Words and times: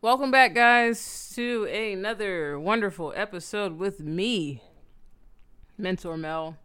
Welcome 0.00 0.30
back, 0.30 0.54
guys, 0.54 1.32
to 1.34 1.64
another 1.64 2.56
wonderful 2.56 3.12
episode 3.16 3.78
with 3.78 3.98
me, 3.98 4.62
Mentor 5.76 6.16
Mel, 6.16 6.56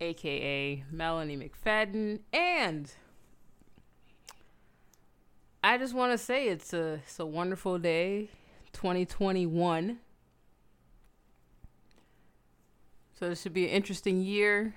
aka 0.00 0.82
Melanie 0.90 1.36
McFadden, 1.36 2.18
and 2.32 2.90
I 5.62 5.78
just 5.78 5.94
want 5.94 6.10
to 6.10 6.18
say 6.18 6.48
it's 6.48 6.72
a 6.72 6.94
it's 6.94 7.20
a 7.20 7.26
wonderful 7.26 7.78
day, 7.78 8.28
2021. 8.72 10.00
So 13.16 13.28
this 13.28 13.42
should 13.42 13.54
be 13.54 13.66
an 13.66 13.70
interesting 13.70 14.20
year, 14.20 14.74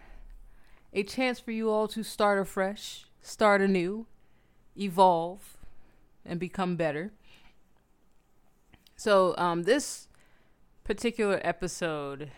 a 0.93 1.02
chance 1.02 1.39
for 1.39 1.49
you 1.49 1.71
all 1.71 1.88
to 1.88 2.04
start 2.04 2.38
afresh, 2.38 3.07
start 3.23 3.59
anew, 3.59 4.05
evolve, 4.79 5.57
and 6.28 6.39
become 6.39 6.75
better. 6.75 7.14
So 8.96 9.36
um, 9.38 9.64
this 9.64 10.07
particular 10.84 11.39
episode 11.43 12.32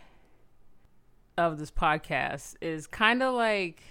of 1.38 1.58
this 1.58 1.72
podcast 1.72 2.56
is 2.62 2.86
kind 2.86 3.24
of 3.24 3.34
like 3.34 3.82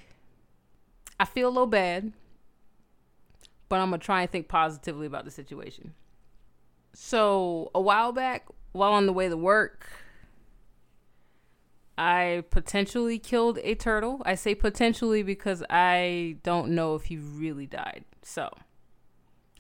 I 1.19 1.25
feel 1.25 1.49
a 1.49 1.51
little 1.51 1.67
bad, 1.67 2.13
but 3.69 3.81
I'm 3.81 3.91
gonna 3.91 3.99
try 3.99 4.23
and 4.23 4.31
think 4.31 4.49
positively 4.49 5.07
about 5.07 5.25
the 5.25 5.31
situation. 5.31 5.95
So 6.93 7.71
a 7.75 7.81
while 7.81 8.13
back, 8.13 8.47
while 8.73 8.93
on 8.93 9.07
the 9.07 9.13
way 9.13 9.29
to 9.29 9.37
work, 9.37 9.89
I 11.97 12.45
potentially 12.51 13.19
killed 13.19 13.59
a 13.65 13.75
turtle. 13.75 14.23
I 14.25 14.35
say 14.35 14.55
potentially 14.55 15.23
because 15.23 15.65
I 15.69 16.37
don't 16.43 16.71
know 16.71 16.95
if 16.95 17.05
he 17.05 17.17
really 17.17 17.67
died. 17.67 18.05
So 18.23 18.51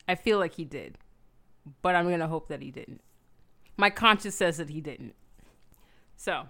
I 0.08 0.14
feel 0.14 0.38
like 0.38 0.54
he 0.54 0.64
did, 0.64 0.98
but 1.82 1.94
I'm 1.94 2.08
gonna 2.08 2.26
hope 2.26 2.48
that 2.48 2.62
he 2.62 2.70
didn't. 2.70 3.02
My 3.76 3.90
conscience 3.90 4.34
says 4.34 4.56
that 4.56 4.70
he 4.70 4.80
didn't. 4.80 5.14
So 6.16 6.48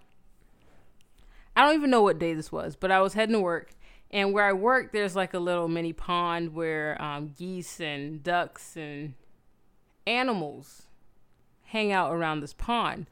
I 1.57 1.65
don't 1.65 1.75
even 1.75 1.91
know 1.91 2.03
what 2.03 2.19
day 2.19 2.35
this 2.35 2.53
was, 2.53 2.77
but 2.77 2.91
I 2.93 3.01
was 3.01 3.15
heading 3.15 3.35
to 3.35 3.41
work, 3.41 3.73
and 4.11 4.33
where 4.33 4.47
I 4.47 4.53
work, 4.53 4.93
there's 4.93 5.17
like 5.17 5.35
a 5.35 5.39
little 5.39 5.69
mini 5.69 5.93
pond 5.93 6.55
where 6.55 7.01
um, 7.03 7.35
geese 7.37 7.81
and 7.81 8.23
ducks 8.23 8.77
and 8.77 9.15
animals 10.07 10.85
hang 11.65 11.93
out 11.93 12.13
around 12.13 12.41
this 12.41 12.55
pond. 12.55 13.07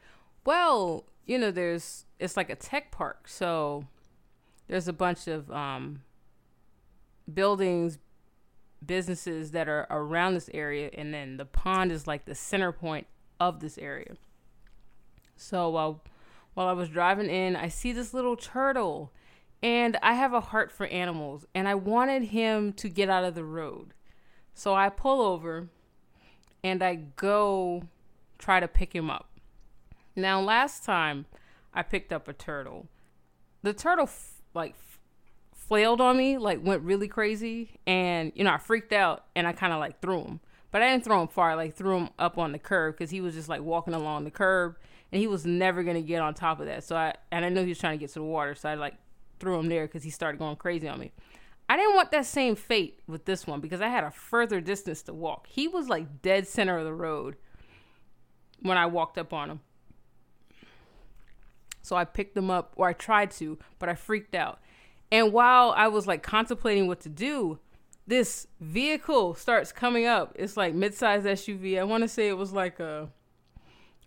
Well, 0.44 1.04
you 1.26 1.38
know, 1.38 1.50
there's 1.50 2.06
it's 2.18 2.36
like 2.36 2.48
a 2.48 2.54
tech 2.54 2.92
park, 2.92 3.28
so 3.28 3.86
there's 4.68 4.88
a 4.88 4.92
bunch 4.92 5.26
of 5.26 5.50
um, 5.50 6.02
buildings, 7.32 7.98
businesses 8.84 9.52
that 9.52 9.68
are 9.68 9.86
around 9.90 10.34
this 10.34 10.50
area, 10.52 10.90
and 10.92 11.12
then 11.12 11.36
the 11.36 11.44
pond 11.44 11.92
is 11.92 12.06
like 12.06 12.24
the 12.24 12.34
center 12.34 12.72
point 12.72 13.06
of 13.40 13.60
this 13.60 13.78
area. 13.78 14.16
So 15.36 15.68
while 15.70 16.02
while 16.54 16.68
I 16.68 16.72
was 16.72 16.88
driving 16.88 17.28
in, 17.28 17.54
I 17.54 17.68
see 17.68 17.92
this 17.92 18.14
little 18.14 18.36
turtle, 18.36 19.12
and 19.62 19.98
I 20.02 20.14
have 20.14 20.32
a 20.32 20.40
heart 20.40 20.72
for 20.72 20.86
animals, 20.86 21.44
and 21.54 21.68
I 21.68 21.74
wanted 21.74 22.24
him 22.24 22.72
to 22.74 22.88
get 22.88 23.10
out 23.10 23.24
of 23.24 23.34
the 23.34 23.44
road. 23.44 23.92
So 24.54 24.74
I 24.74 24.88
pull 24.88 25.20
over 25.20 25.68
and 26.64 26.82
I 26.82 26.94
go 26.94 27.82
try 28.38 28.58
to 28.58 28.66
pick 28.66 28.94
him 28.94 29.10
up. 29.10 29.28
Now, 30.16 30.40
last 30.40 30.82
time 30.82 31.26
I 31.74 31.82
picked 31.82 32.10
up 32.10 32.26
a 32.26 32.32
turtle, 32.32 32.88
the 33.62 33.74
turtle 33.74 34.06
f- 34.06 34.40
like 34.54 34.74
flailed 35.68 36.00
on 36.00 36.16
me, 36.16 36.38
like 36.38 36.64
went 36.64 36.82
really 36.82 37.08
crazy, 37.08 37.78
and 37.86 38.32
you 38.34 38.44
know 38.44 38.52
I 38.52 38.58
freaked 38.58 38.92
out 38.92 39.24
and 39.34 39.46
I 39.46 39.52
kind 39.52 39.72
of 39.72 39.80
like 39.80 40.00
threw 40.00 40.22
him, 40.22 40.40
but 40.70 40.82
I 40.82 40.90
didn't 40.90 41.04
throw 41.04 41.20
him 41.20 41.28
far. 41.28 41.50
I, 41.50 41.54
like 41.54 41.74
threw 41.74 41.96
him 41.96 42.10
up 42.18 42.38
on 42.38 42.52
the 42.52 42.58
curb 42.58 42.94
because 42.94 43.10
he 43.10 43.20
was 43.20 43.34
just 43.34 43.48
like 43.48 43.62
walking 43.62 43.94
along 43.94 44.24
the 44.24 44.30
curb, 44.30 44.76
and 45.12 45.20
he 45.20 45.26
was 45.26 45.44
never 45.44 45.82
gonna 45.82 46.02
get 46.02 46.20
on 46.20 46.34
top 46.34 46.60
of 46.60 46.66
that. 46.66 46.84
So 46.84 46.96
I 46.96 47.14
and 47.30 47.44
I 47.44 47.48
knew 47.48 47.62
he 47.62 47.68
was 47.68 47.78
trying 47.78 47.98
to 47.98 48.00
get 48.00 48.08
to 48.10 48.20
the 48.20 48.24
water, 48.24 48.54
so 48.54 48.68
I 48.68 48.74
like 48.74 48.94
threw 49.38 49.58
him 49.58 49.68
there 49.68 49.86
because 49.86 50.02
he 50.02 50.10
started 50.10 50.38
going 50.38 50.56
crazy 50.56 50.88
on 50.88 50.98
me. 50.98 51.12
I 51.68 51.76
didn't 51.76 51.96
want 51.96 52.12
that 52.12 52.26
same 52.26 52.54
fate 52.54 53.00
with 53.08 53.24
this 53.24 53.46
one 53.46 53.60
because 53.60 53.80
I 53.80 53.88
had 53.88 54.04
a 54.04 54.10
further 54.10 54.60
distance 54.60 55.02
to 55.02 55.14
walk. 55.14 55.48
He 55.48 55.66
was 55.66 55.88
like 55.88 56.22
dead 56.22 56.46
center 56.46 56.78
of 56.78 56.84
the 56.84 56.94
road 56.94 57.36
when 58.60 58.78
I 58.78 58.86
walked 58.86 59.18
up 59.18 59.32
on 59.32 59.50
him. 59.50 59.60
So 61.82 61.94
I 61.94 62.04
picked 62.04 62.36
him 62.36 62.50
up, 62.50 62.72
or 62.74 62.88
I 62.88 62.92
tried 62.92 63.30
to, 63.32 63.58
but 63.78 63.88
I 63.88 63.94
freaked 63.94 64.34
out. 64.34 64.58
And 65.10 65.32
while 65.32 65.72
I 65.76 65.88
was 65.88 66.06
like 66.06 66.22
contemplating 66.22 66.86
what 66.86 67.00
to 67.00 67.08
do, 67.08 67.58
this 68.06 68.46
vehicle 68.60 69.34
starts 69.34 69.72
coming 69.72 70.06
up. 70.06 70.32
It's 70.36 70.56
like 70.56 70.74
mid-sized 70.74 71.26
SUV. 71.26 71.78
I 71.78 71.84
want 71.84 72.02
to 72.02 72.08
say 72.08 72.28
it 72.28 72.36
was 72.36 72.52
like 72.52 72.80
a 72.80 73.08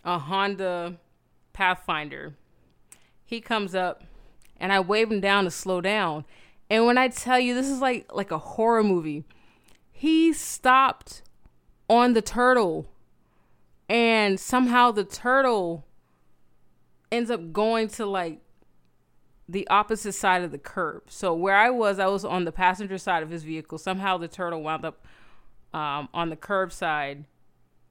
a 0.04 0.18
Honda 0.18 0.98
Pathfinder. 1.54 2.36
He 3.26 3.42
comes 3.42 3.76
up, 3.76 4.04
and 4.58 4.72
I 4.72 4.80
wave 4.80 5.12
him 5.12 5.20
down 5.20 5.44
to 5.44 5.52
slow 5.52 5.82
down. 5.82 6.26
And 6.70 6.86
when 6.86 6.98
I 6.98 7.10
tell 7.10 7.40
you 7.40 7.54
this 7.54 7.70
is 7.70 7.82
like 7.82 8.14
like 8.14 8.32
a 8.32 8.38
horror 8.38 8.84
movie, 8.84 9.26
he 9.92 10.32
stopped 10.34 11.22
on 11.90 12.14
the 12.14 12.22
turtle, 12.22 12.88
and 13.88 14.40
somehow 14.40 14.92
the 14.92 15.04
turtle 15.04 15.86
ends 17.12 17.30
up 17.32 17.52
going 17.52 17.88
to 17.90 18.06
like 18.06 18.40
the 19.50 19.68
opposite 19.68 20.14
side 20.14 20.44
of 20.44 20.52
the 20.52 20.60
curb. 20.60 21.04
So 21.08 21.34
where 21.34 21.56
I 21.56 21.72
was, 21.72 21.98
I 21.98 22.06
was 22.06 22.24
on 22.24 22.46
the 22.46 22.52
passenger 22.52 23.00
side 23.00 23.24
of 23.24 23.32
his 23.32 23.44
vehicle. 23.44 23.80
Somehow 23.80 24.18
the 24.18 24.28
turtle 24.28 24.62
wound 24.62 24.86
up 24.86 25.04
um, 25.74 26.08
on 26.14 26.30
the 26.30 26.36
curb 26.36 26.72
side, 26.72 27.26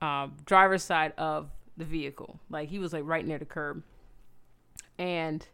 um, 0.00 0.36
driver's 0.47 0.84
side 0.84 1.12
of 1.18 1.50
the 1.76 1.84
vehicle. 1.84 2.38
Like 2.48 2.68
he 2.68 2.78
was 2.78 2.92
like 2.92 3.02
right 3.04 3.26
near 3.26 3.38
the 3.38 3.44
curb. 3.44 3.82
And 4.98 5.47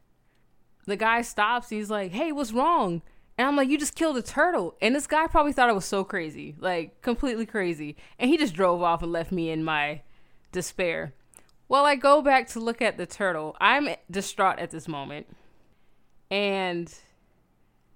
the 0.87 0.97
guy 0.97 1.23
stops. 1.23 1.71
He's 1.71 1.91
like, 1.91 2.13
"Hey, 2.13 2.33
what's 2.33 2.53
wrong?" 2.53 3.01
And 3.39 3.49
I'm 3.49 3.57
like, 3.57 3.69
"You 3.69 3.79
just 3.79 3.95
killed 3.95 4.19
a 4.19 4.23
turtle." 4.23 4.77
And 4.83 4.95
this 4.95 5.07
guy 5.07 5.27
probably 5.27 5.55
thought 5.55 5.71
I 5.71 5.73
was 5.73 5.87
so 5.87 6.05
crazy, 6.05 6.55
like 6.59 7.01
completely 7.01 7.47
crazy. 7.47 7.97
And 8.19 8.31
he 8.31 8.37
just 8.37 8.55
drove 8.55 8.83
off 8.83 9.03
and 9.03 9.11
left 9.13 9.33
me 9.33 9.51
in 9.51 9.65
my 9.65 10.03
despair. 10.53 11.15
Well, 11.67 11.87
I 11.87 11.97
go 11.97 12.21
back 12.21 12.49
to 12.49 12.61
look 12.61 12.83
at 12.83 12.99
the 12.99 13.07
turtle. 13.07 13.57
I'm 13.59 13.89
distraught 14.11 14.59
at 14.59 14.71
this 14.71 14.87
moment. 14.87 15.27
And 16.31 16.93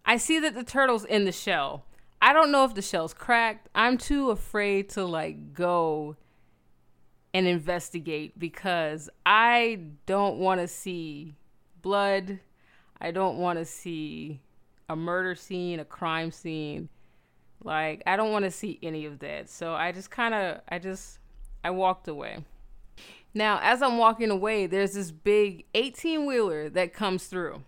I 0.04 0.16
see 0.16 0.38
that 0.40 0.54
the 0.54 0.64
turtle's 0.64 1.04
in 1.04 1.24
the 1.24 1.32
shell. 1.32 1.84
I 2.20 2.32
don't 2.32 2.50
know 2.50 2.64
if 2.64 2.74
the 2.74 2.82
shell's 2.82 3.14
cracked. 3.14 3.68
I'm 3.74 3.98
too 3.98 4.30
afraid 4.30 4.88
to 4.90 5.04
like 5.04 5.54
go 5.54 6.16
and 7.32 7.46
investigate 7.46 8.38
because 8.38 9.08
I 9.24 9.80
don't 10.06 10.38
want 10.38 10.60
to 10.60 10.68
see 10.68 11.34
blood. 11.82 12.40
I 13.00 13.10
don't 13.10 13.38
want 13.38 13.58
to 13.58 13.64
see 13.64 14.40
a 14.88 14.96
murder 14.96 15.34
scene, 15.34 15.78
a 15.78 15.84
crime 15.84 16.32
scene. 16.32 16.88
Like 17.62 18.02
I 18.06 18.16
don't 18.16 18.32
want 18.32 18.44
to 18.44 18.50
see 18.50 18.78
any 18.82 19.04
of 19.04 19.20
that. 19.20 19.48
So 19.48 19.74
I 19.74 19.92
just 19.92 20.10
kind 20.10 20.34
of 20.34 20.60
I 20.68 20.78
just 20.78 21.18
I 21.62 21.70
walked 21.70 22.08
away. 22.08 22.44
Now, 23.34 23.60
as 23.62 23.82
I'm 23.82 23.98
walking 23.98 24.30
away, 24.30 24.66
there's 24.66 24.94
this 24.94 25.10
big 25.10 25.66
18 25.74 26.26
wheeler 26.26 26.68
that 26.70 26.94
comes 26.94 27.26
through. 27.26 27.62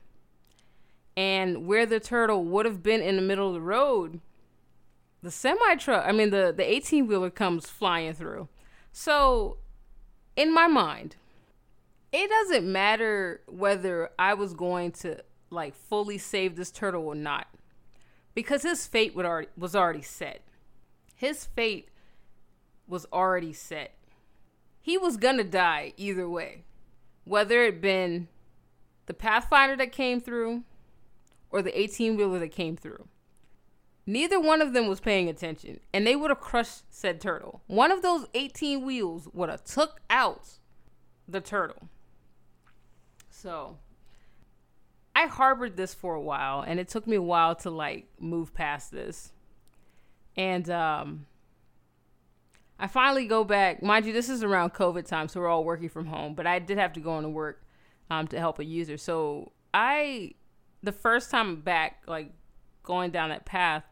And 1.17 1.67
where 1.67 1.87
the 1.87 2.01
turtle 2.01 2.45
would 2.45 2.67
have 2.67 2.83
been 2.83 3.01
in 3.01 3.17
the 3.17 3.23
middle 3.23 3.49
of 3.49 3.55
the 3.55 3.61
road, 3.61 4.21
the 5.23 5.31
semi 5.31 5.75
truck, 5.77 6.05
I 6.07 6.13
mean, 6.13 6.31
the, 6.31 6.53
the 6.57 6.69
18 6.69 7.07
wheeler 7.07 7.31
comes 7.31 7.67
flying 7.67 8.15
through. 8.15 8.49
So, 8.93 9.59
in 10.37 10.53
my 10.53 10.67
mind, 10.67 11.17
it 12.13 12.29
doesn't 12.29 12.71
matter 12.71 13.43
whether 13.47 14.11
I 14.19 14.35
was 14.35 14.55
going 14.55 14.93
to 14.93 15.23
like 15.51 15.75
fully 15.75 16.17
save 16.17 16.57
this 16.57 16.71
turtle 16.71 17.07
or 17.07 17.15
not 17.15 17.49
because 18.35 18.63
his 18.63 18.87
fate 18.87 19.15
would 19.15 19.27
already, 19.27 19.49
was 19.57 19.77
already 19.77 20.03
set. 20.03 20.43
His 21.15 21.45
fate 21.45 21.89
was 22.87 23.07
already 23.13 23.53
set 23.53 23.95
he 24.81 24.97
was 24.97 25.17
gonna 25.17 25.45
die 25.45 25.93
either 25.97 26.29
way. 26.29 26.65
Whether 27.25 27.63
it 27.63 27.81
been 27.81 28.29
the 29.07 29.15
Pathfinder 29.15 29.77
that 29.77 29.93
came 29.93 30.21
through 30.21 30.65
or 31.51 31.63
the 31.63 31.79
18 31.79 32.17
wheeler 32.17 32.39
that 32.39 32.53
came 32.53 32.77
through. 32.77 33.07
Neither 34.07 34.41
one 34.41 34.63
of 34.63 34.73
them 34.73 34.89
was 34.89 35.01
paying 35.01 35.29
attention, 35.29 35.81
and 35.93 36.07
they 36.07 36.17
would 36.17 36.31
have 36.31 36.41
crushed 36.41 36.93
said 36.93 37.21
turtle. 37.21 37.63
One 37.67 37.93
of 37.93 38.03
those 38.03 38.27
18 38.35 38.85
wheels 38.85 39.29
would 39.33 39.51
have 39.51 39.65
took 39.65 40.01
out 40.09 40.49
the 41.29 41.41
turtle. 41.41 41.89
So 43.29 43.79
I 45.15 45.27
harbored 45.27 45.77
this 45.77 45.95
for 45.95 46.15
a 46.15 46.21
while, 46.21 46.63
and 46.63 46.81
it 46.81 46.89
took 46.89 47.07
me 47.07 47.17
a 47.17 47.23
while 47.23 47.55
to 47.57 47.71
like 47.71 48.09
move 48.19 48.55
past 48.55 48.91
this. 48.91 49.33
And 50.37 50.69
um 50.71 51.27
I 52.81 52.87
finally 52.87 53.27
go 53.27 53.45
back. 53.45 53.83
Mind 53.83 54.07
you, 54.07 54.13
this 54.13 54.31
is 54.31 54.43
around 54.43 54.73
COVID 54.73 55.07
time, 55.07 55.29
so 55.29 55.41
we're 55.41 55.49
all 55.49 55.65
working 55.65 55.91
from 55.91 56.07
home. 56.07 56.35
But 56.35 56.47
I 56.47 56.59
did 56.59 56.79
have 56.79 56.95
to 56.95 57.01
go 57.01 57.19
into 57.19 57.29
work 57.29 57.63
um, 58.09 58.27
to 58.29 58.39
help 58.39 58.59
a 58.59 58.65
user. 58.65 58.97
So 58.97 59.53
I, 59.75 60.33
the 60.83 60.93
first 60.93 61.31
time 61.31 61.61
back, 61.61 62.03
like 62.07 62.33
going 62.83 63.11
down 63.11 63.31
that 63.31 63.45
path, 63.45 63.85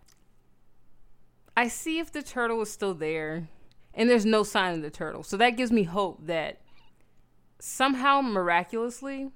I 1.56 1.68
see 1.68 1.98
if 1.98 2.12
the 2.12 2.22
turtle 2.22 2.62
is 2.62 2.70
still 2.70 2.94
there, 2.94 3.48
and 3.94 4.08
there's 4.08 4.26
no 4.26 4.42
sign 4.42 4.76
of 4.76 4.82
the 4.82 4.90
turtle. 4.90 5.22
So 5.22 5.36
that 5.38 5.50
gives 5.50 5.72
me 5.72 5.82
hope 5.82 6.26
that 6.26 6.60
somehow 7.58 8.20
miraculously, 8.20 9.30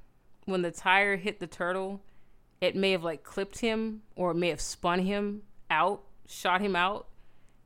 when 0.44 0.62
the 0.62 0.70
tire 0.70 1.16
hit 1.16 1.40
the 1.40 1.46
turtle, 1.46 2.00
it 2.60 2.76
may 2.76 2.92
have 2.92 3.02
like 3.02 3.24
clipped 3.24 3.58
him 3.58 4.02
or 4.14 4.30
it 4.30 4.36
may 4.36 4.48
have 4.48 4.60
spun 4.60 5.00
him 5.00 5.42
out, 5.68 6.02
shot 6.28 6.60
him 6.60 6.76
out, 6.76 7.08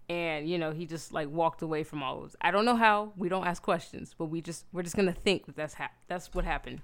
and 0.08 0.48
you 0.48 0.56
know 0.58 0.70
he 0.70 0.86
just 0.86 1.12
like 1.12 1.28
walked 1.28 1.62
away 1.62 1.82
from 1.82 2.02
all 2.02 2.18
of 2.18 2.24
us. 2.24 2.36
I 2.40 2.50
don't 2.50 2.64
know 2.64 2.76
how. 2.76 3.12
We 3.16 3.28
don't 3.28 3.46
ask 3.46 3.62
questions, 3.62 4.14
but 4.16 4.26
we 4.26 4.40
just 4.40 4.64
we're 4.72 4.82
just 4.82 4.96
gonna 4.96 5.12
think 5.12 5.46
that 5.46 5.56
that's 5.56 5.74
ha- 5.74 5.90
that's 6.08 6.32
what 6.32 6.44
happened. 6.44 6.80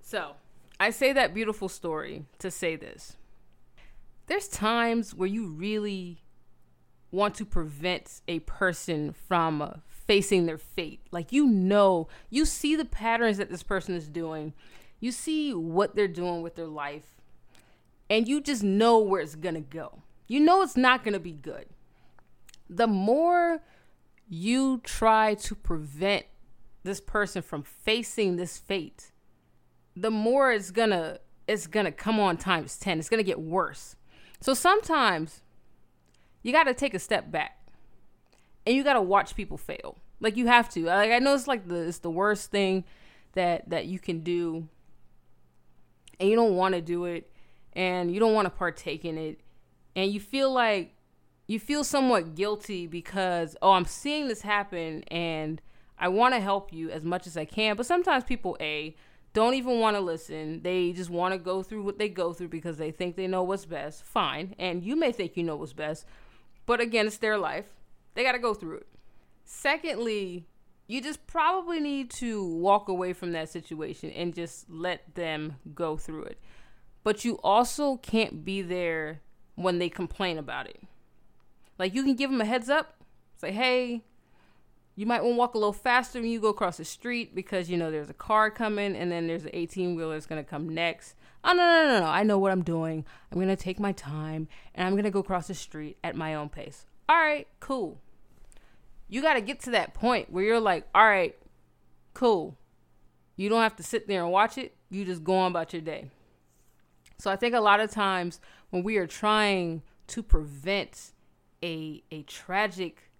So 0.00 0.36
I 0.78 0.90
say 0.90 1.12
that 1.12 1.34
beautiful 1.34 1.68
story 1.68 2.24
to 2.38 2.50
say 2.50 2.76
this. 2.76 3.16
There's 4.26 4.48
times 4.48 5.14
where 5.14 5.28
you 5.28 5.46
really 5.46 6.22
want 7.10 7.34
to 7.36 7.44
prevent 7.44 8.20
a 8.26 8.40
person 8.40 9.12
from 9.12 9.82
facing 9.88 10.46
their 10.46 10.58
fate. 10.58 11.00
Like 11.10 11.32
you 11.32 11.46
know, 11.46 12.08
you 12.28 12.44
see 12.44 12.74
the 12.76 12.84
patterns 12.84 13.38
that 13.38 13.50
this 13.50 13.62
person 13.62 13.94
is 13.94 14.08
doing. 14.08 14.52
You 15.00 15.12
see 15.12 15.52
what 15.54 15.94
they're 15.94 16.08
doing 16.08 16.42
with 16.42 16.56
their 16.56 16.66
life. 16.66 17.20
And 18.10 18.28
you 18.28 18.40
just 18.40 18.62
know 18.62 18.98
where 18.98 19.20
it's 19.20 19.36
to 19.54 19.60
go. 19.60 20.02
You 20.26 20.40
know 20.40 20.62
it's 20.62 20.76
not 20.76 21.04
to 21.14 21.20
be 21.20 21.32
good. 21.32 21.66
The 22.68 22.86
more 22.86 23.60
you 24.28 24.80
try 24.82 25.34
to 25.34 25.54
prevent 25.54 26.26
this 26.82 27.00
person 27.00 27.42
from 27.42 27.62
facing 27.62 28.36
this 28.36 28.58
fate, 28.58 29.12
the 29.96 30.10
more 30.10 30.52
it's 30.52 30.70
to 30.90 31.20
it's 31.46 31.66
to 31.86 31.92
come 31.92 32.18
on 32.18 32.36
times 32.36 32.78
10. 32.78 32.98
It's 32.98 33.08
to 33.18 33.24
get 33.24 33.40
worse. 33.40 33.96
So 34.40 34.54
sometimes 34.54 35.42
you 36.42 36.52
got 36.52 36.64
to 36.64 36.74
take 36.74 36.94
a 36.94 36.98
step 36.98 37.30
back 37.30 37.58
and 38.66 38.74
you 38.74 38.82
got 38.82 38.94
to 38.94 39.02
watch 39.02 39.34
people 39.34 39.56
fail. 39.56 39.96
Like 40.20 40.36
you 40.36 40.46
have 40.46 40.68
to. 40.70 40.86
Like 40.86 41.10
I 41.10 41.18
know 41.18 41.34
it's 41.34 41.46
like 41.46 41.68
the 41.68 41.88
it's 41.88 41.98
the 41.98 42.10
worst 42.10 42.50
thing 42.50 42.84
that 43.32 43.68
that 43.68 43.86
you 43.86 43.98
can 43.98 44.20
do, 44.20 44.68
and 46.18 46.28
you 46.28 46.36
don't 46.36 46.56
want 46.56 46.74
to 46.74 46.80
do 46.80 47.04
it, 47.04 47.30
and 47.74 48.12
you 48.12 48.20
don't 48.20 48.32
want 48.32 48.46
to 48.46 48.50
partake 48.50 49.04
in 49.04 49.18
it, 49.18 49.40
and 49.94 50.10
you 50.10 50.20
feel 50.20 50.50
like 50.52 50.94
you 51.46 51.60
feel 51.60 51.84
somewhat 51.84 52.34
guilty 52.34 52.86
because 52.86 53.56
oh 53.60 53.72
I'm 53.72 53.84
seeing 53.84 54.28
this 54.28 54.40
happen 54.40 55.02
and 55.08 55.60
I 55.98 56.08
want 56.08 56.34
to 56.34 56.40
help 56.40 56.72
you 56.72 56.90
as 56.90 57.04
much 57.04 57.26
as 57.26 57.36
I 57.36 57.44
can, 57.44 57.76
but 57.76 57.86
sometimes 57.86 58.24
people 58.24 58.56
a 58.60 58.96
don't 59.34 59.54
even 59.54 59.80
want 59.80 59.96
to 59.96 60.00
listen. 60.00 60.62
They 60.62 60.92
just 60.92 61.10
want 61.10 61.34
to 61.34 61.38
go 61.38 61.62
through 61.62 61.82
what 61.82 61.98
they 61.98 62.08
go 62.08 62.32
through 62.32 62.48
because 62.48 62.78
they 62.78 62.90
think 62.90 63.16
they 63.16 63.26
know 63.26 63.42
what's 63.42 63.66
best. 63.66 64.04
Fine. 64.04 64.54
And 64.58 64.82
you 64.82 64.96
may 64.96 65.12
think 65.12 65.36
you 65.36 65.42
know 65.42 65.56
what's 65.56 65.74
best, 65.74 66.06
but 66.64 66.80
again, 66.80 67.06
it's 67.06 67.18
their 67.18 67.36
life. 67.36 67.66
They 68.14 68.22
got 68.22 68.32
to 68.32 68.38
go 68.38 68.54
through 68.54 68.78
it. 68.78 68.86
Secondly, 69.44 70.46
you 70.86 71.00
just 71.00 71.26
probably 71.26 71.80
need 71.80 72.10
to 72.10 72.46
walk 72.46 72.88
away 72.88 73.12
from 73.12 73.32
that 73.32 73.48
situation 73.48 74.10
and 74.10 74.34
just 74.34 74.70
let 74.70 75.14
them 75.14 75.56
go 75.74 75.96
through 75.96 76.24
it. 76.24 76.38
But 77.02 77.24
you 77.24 77.38
also 77.42 77.96
can't 77.96 78.44
be 78.44 78.62
there 78.62 79.20
when 79.56 79.78
they 79.78 79.88
complain 79.88 80.38
about 80.38 80.68
it. 80.68 80.80
Like 81.78 81.92
you 81.92 82.04
can 82.04 82.14
give 82.14 82.30
them 82.30 82.40
a 82.40 82.44
heads 82.44 82.70
up, 82.70 83.02
say, 83.36 83.50
"Hey, 83.50 84.04
you 84.96 85.06
might 85.06 85.22
want 85.22 85.34
to 85.34 85.38
walk 85.38 85.54
a 85.54 85.58
little 85.58 85.72
faster 85.72 86.20
when 86.20 86.30
you 86.30 86.40
go 86.40 86.48
across 86.48 86.76
the 86.76 86.84
street 86.84 87.34
because 87.34 87.68
you 87.68 87.76
know 87.76 87.90
there's 87.90 88.10
a 88.10 88.14
car 88.14 88.50
coming 88.50 88.94
and 88.96 89.10
then 89.10 89.26
there's 89.26 89.44
an 89.44 89.50
18 89.52 89.94
wheeler 89.94 90.14
that's 90.14 90.26
gonna 90.26 90.44
come 90.44 90.68
next. 90.68 91.14
Oh 91.42 91.52
no 91.52 91.62
no 91.62 91.84
no 91.84 92.00
no! 92.00 92.06
I 92.06 92.22
know 92.22 92.38
what 92.38 92.52
I'm 92.52 92.62
doing. 92.62 93.04
I'm 93.30 93.38
gonna 93.38 93.56
take 93.56 93.78
my 93.78 93.92
time 93.92 94.48
and 94.74 94.86
I'm 94.86 94.96
gonna 94.96 95.10
go 95.10 95.20
across 95.20 95.48
the 95.48 95.54
street 95.54 95.98
at 96.02 96.16
my 96.16 96.34
own 96.34 96.48
pace. 96.48 96.86
All 97.08 97.16
right, 97.16 97.46
cool 97.60 98.00
you 99.08 99.22
got 99.22 99.34
to 99.34 99.40
get 99.40 99.60
to 99.60 99.70
that 99.70 99.94
point 99.94 100.32
where 100.32 100.44
you're 100.44 100.60
like, 100.60 100.88
all 100.94 101.06
right, 101.06 101.36
cool. 102.14 102.56
You 103.36 103.48
don't 103.48 103.62
have 103.62 103.76
to 103.76 103.82
sit 103.82 104.08
there 104.08 104.22
and 104.22 104.32
watch 104.32 104.58
it. 104.58 104.76
You 104.90 105.04
just 105.04 105.24
go 105.24 105.34
on 105.36 105.50
about 105.50 105.72
your 105.72 105.82
day. 105.82 106.10
So 107.18 107.30
I 107.30 107.36
think 107.36 107.54
a 107.54 107.60
lot 107.60 107.80
of 107.80 107.90
times 107.90 108.40
when 108.70 108.82
we 108.82 108.96
are 108.96 109.06
trying 109.06 109.82
to 110.08 110.22
prevent 110.22 111.12
a 111.62 112.02
a 112.10 112.22
tragic 112.22 113.10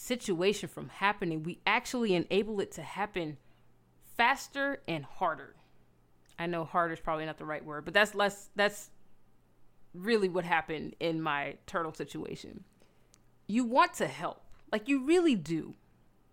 situation 0.00 0.68
from 0.68 0.88
happening, 0.88 1.42
we 1.42 1.60
actually 1.66 2.14
enable 2.14 2.60
it 2.60 2.72
to 2.72 2.82
happen 2.82 3.36
faster 4.16 4.80
and 4.88 5.04
harder. 5.04 5.56
I 6.38 6.46
know 6.46 6.64
harder 6.64 6.94
is 6.94 7.00
probably 7.00 7.26
not 7.26 7.36
the 7.36 7.44
right 7.44 7.64
word, 7.64 7.84
but 7.84 7.92
that's 7.92 8.14
less 8.14 8.48
that's 8.56 8.90
really 9.92 10.28
what 10.28 10.44
happened 10.44 10.96
in 11.00 11.20
my 11.20 11.56
turtle 11.66 11.92
situation. 11.92 12.64
You 13.46 13.64
want 13.64 13.94
to 13.94 14.06
help. 14.06 14.42
Like 14.72 14.88
you 14.88 15.04
really 15.04 15.34
do. 15.34 15.74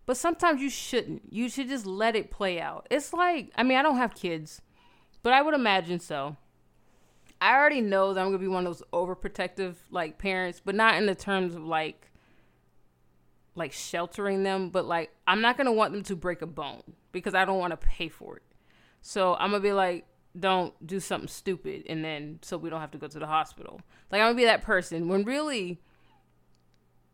But 0.06 0.16
sometimes 0.16 0.62
you 0.62 0.70
shouldn't. 0.70 1.30
You 1.30 1.50
should 1.50 1.68
just 1.68 1.84
let 1.84 2.16
it 2.16 2.30
play 2.30 2.58
out. 2.58 2.86
It's 2.90 3.12
like, 3.12 3.52
I 3.54 3.62
mean, 3.62 3.76
I 3.76 3.82
don't 3.82 3.98
have 3.98 4.14
kids, 4.14 4.62
but 5.22 5.34
I 5.34 5.42
would 5.42 5.54
imagine 5.54 6.00
so. 6.00 6.36
I 7.40 7.54
already 7.54 7.82
know 7.82 8.14
that 8.14 8.20
I'm 8.20 8.28
gonna 8.28 8.38
be 8.38 8.48
one 8.48 8.66
of 8.66 8.78
those 8.78 8.86
overprotective 8.94 9.74
like 9.90 10.16
parents, 10.16 10.62
but 10.64 10.74
not 10.74 10.94
in 10.94 11.04
the 11.04 11.14
terms 11.14 11.54
of 11.54 11.64
like 11.64 12.07
like 13.58 13.72
sheltering 13.72 14.42
them, 14.42 14.70
but 14.70 14.86
like 14.86 15.10
I'm 15.26 15.40
not 15.40 15.56
gonna 15.56 15.72
want 15.72 15.92
them 15.92 16.02
to 16.04 16.16
break 16.16 16.42
a 16.42 16.46
bone 16.46 16.82
because 17.12 17.34
I 17.34 17.44
don't 17.44 17.58
want 17.58 17.72
to 17.72 17.76
pay 17.76 18.08
for 18.08 18.36
it. 18.36 18.42
So 19.02 19.34
I'm 19.34 19.50
gonna 19.50 19.62
be 19.62 19.72
like, 19.72 20.06
don't 20.38 20.74
do 20.86 21.00
something 21.00 21.28
stupid, 21.28 21.84
and 21.88 22.04
then 22.04 22.38
so 22.42 22.56
we 22.56 22.70
don't 22.70 22.80
have 22.80 22.90
to 22.92 22.98
go 22.98 23.08
to 23.08 23.18
the 23.18 23.26
hospital. 23.26 23.80
Like 24.10 24.20
I'm 24.20 24.28
gonna 24.28 24.36
be 24.36 24.44
that 24.44 24.62
person 24.62 25.08
when 25.08 25.24
really 25.24 25.80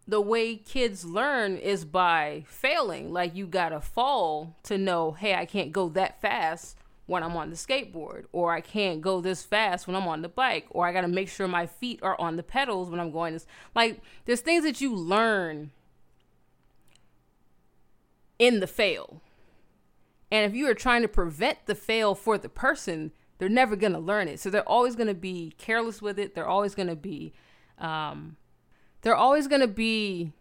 the 0.06 0.20
way 0.20 0.56
kids 0.56 1.04
learn 1.04 1.56
is 1.56 1.84
by 1.84 2.44
failing. 2.46 3.12
Like 3.12 3.34
you 3.34 3.46
gotta 3.46 3.80
fall 3.80 4.56
to 4.64 4.76
know, 4.76 5.12
hey, 5.12 5.34
I 5.34 5.46
can't 5.46 5.72
go 5.72 5.88
that 5.90 6.20
fast 6.20 6.76
when 7.06 7.22
I'm 7.22 7.36
on 7.36 7.50
the 7.50 7.56
skateboard, 7.56 8.24
or 8.32 8.54
I 8.54 8.60
can't 8.60 9.02
go 9.02 9.20
this 9.20 9.42
fast 9.42 9.86
when 9.86 9.94
I'm 9.94 10.08
on 10.08 10.22
the 10.22 10.28
bike, 10.28 10.66
or 10.70 10.86
I 10.86 10.92
gotta 10.92 11.08
make 11.08 11.28
sure 11.28 11.46
my 11.46 11.66
feet 11.66 12.00
are 12.02 12.18
on 12.20 12.36
the 12.36 12.42
pedals 12.42 12.90
when 12.90 13.00
I'm 13.00 13.10
going 13.10 13.34
this. 13.34 13.46
Like 13.74 14.00
there's 14.24 14.40
things 14.40 14.64
that 14.64 14.80
you 14.80 14.94
learn 14.94 15.70
in 18.38 18.60
the 18.60 18.66
fail. 18.66 19.20
And 20.30 20.44
if 20.44 20.56
you 20.56 20.68
are 20.68 20.74
trying 20.74 21.02
to 21.02 21.08
prevent 21.08 21.66
the 21.66 21.74
fail 21.74 22.14
for 22.14 22.38
the 22.38 22.48
person, 22.48 23.12
they're 23.38 23.48
never 23.48 23.76
gonna 23.76 24.00
learn 24.00 24.28
it. 24.28 24.40
So 24.40 24.50
they're 24.50 24.68
always 24.68 24.96
gonna 24.96 25.14
be 25.14 25.54
careless 25.58 26.02
with 26.02 26.18
it. 26.18 26.34
They're 26.34 26.48
always 26.48 26.74
gonna 26.74 26.96
be 26.96 27.32
um, 27.78 28.36
they're 29.02 29.14
always 29.14 29.46
going 29.46 29.60
to 29.60 29.68
be 29.68 30.32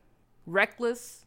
reckless. 0.46 1.26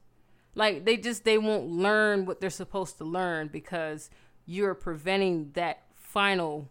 Like 0.54 0.84
they 0.84 0.96
just 0.96 1.24
they 1.24 1.38
won't 1.38 1.68
learn 1.68 2.24
what 2.24 2.40
they're 2.40 2.50
supposed 2.50 2.98
to 2.98 3.04
learn 3.04 3.48
because 3.48 4.10
you're 4.46 4.74
preventing 4.74 5.50
that 5.52 5.82
final 5.94 6.70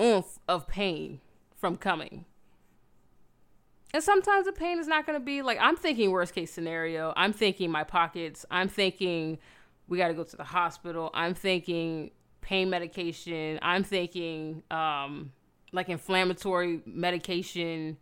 oomph 0.00 0.38
of 0.46 0.68
pain 0.68 1.20
from 1.56 1.76
coming. 1.76 2.26
And 3.92 4.02
sometimes 4.02 4.46
the 4.46 4.52
pain 4.52 4.78
is 4.78 4.86
not 4.86 5.06
going 5.06 5.18
to 5.18 5.24
be 5.24 5.42
like 5.42 5.58
I'm 5.60 5.76
thinking 5.76 6.10
worst 6.10 6.34
case 6.34 6.52
scenario. 6.52 7.12
I'm 7.16 7.32
thinking 7.32 7.70
my 7.70 7.84
pockets. 7.84 8.46
I'm 8.50 8.68
thinking 8.68 9.38
we 9.88 9.98
got 9.98 10.08
to 10.08 10.14
go 10.14 10.24
to 10.24 10.36
the 10.36 10.44
hospital. 10.44 11.10
I'm 11.12 11.34
thinking 11.34 12.12
pain 12.40 12.70
medication. 12.70 13.58
I'm 13.62 13.82
thinking 13.82 14.62
um 14.70 15.32
like 15.72 15.88
inflammatory 15.88 16.82
medication 16.86 17.96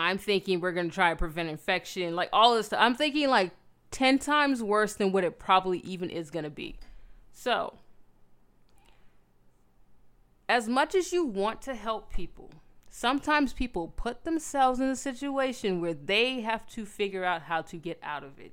I'm 0.00 0.16
thinking 0.16 0.60
we're 0.60 0.72
gonna 0.72 0.88
try 0.88 1.10
to 1.10 1.16
prevent 1.16 1.50
infection, 1.50 2.16
like 2.16 2.30
all 2.32 2.56
this 2.56 2.66
stuff. 2.66 2.80
I'm 2.80 2.94
thinking 2.94 3.28
like 3.28 3.52
10 3.90 4.18
times 4.18 4.62
worse 4.62 4.94
than 4.94 5.12
what 5.12 5.24
it 5.24 5.38
probably 5.38 5.80
even 5.80 6.08
is 6.08 6.30
gonna 6.30 6.50
be. 6.50 6.78
So, 7.32 7.74
as 10.48 10.68
much 10.68 10.94
as 10.94 11.12
you 11.12 11.24
want 11.24 11.60
to 11.62 11.74
help 11.74 12.10
people, 12.12 12.50
sometimes 12.90 13.52
people 13.52 13.88
put 13.88 14.24
themselves 14.24 14.80
in 14.80 14.88
a 14.88 14.96
situation 14.96 15.80
where 15.80 15.94
they 15.94 16.40
have 16.40 16.66
to 16.66 16.84
figure 16.84 17.24
out 17.24 17.42
how 17.42 17.62
to 17.62 17.76
get 17.76 17.98
out 18.02 18.24
of 18.24 18.38
it. 18.38 18.52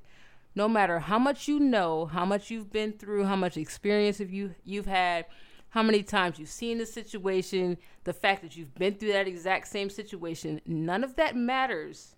No 0.56 0.70
matter 0.70 1.00
how 1.00 1.20
much 1.20 1.48
you 1.48 1.60
know, 1.60 2.06
how 2.06 2.26
much 2.26 2.50
you've 2.50 2.72
been 2.72 2.94
through, 2.94 3.26
how 3.26 3.36
much 3.36 3.58
experience 3.58 4.20
have 4.20 4.32
you 4.32 4.56
you've 4.64 4.86
had, 4.86 5.26
how 5.70 5.84
many 5.84 6.04
times 6.04 6.40
you've 6.40 6.50
seen 6.50 6.78
the 6.78 6.86
situation, 6.86 7.78
the 8.04 8.14
fact 8.14 8.42
that 8.42 8.56
you've 8.56 8.74
been 8.76 8.96
through 8.96 9.12
that 9.12 9.28
exact 9.28 9.68
same 9.68 9.90
situation, 9.90 10.62
none 10.66 11.04
of 11.04 11.16
that 11.16 11.36
matters 11.36 12.16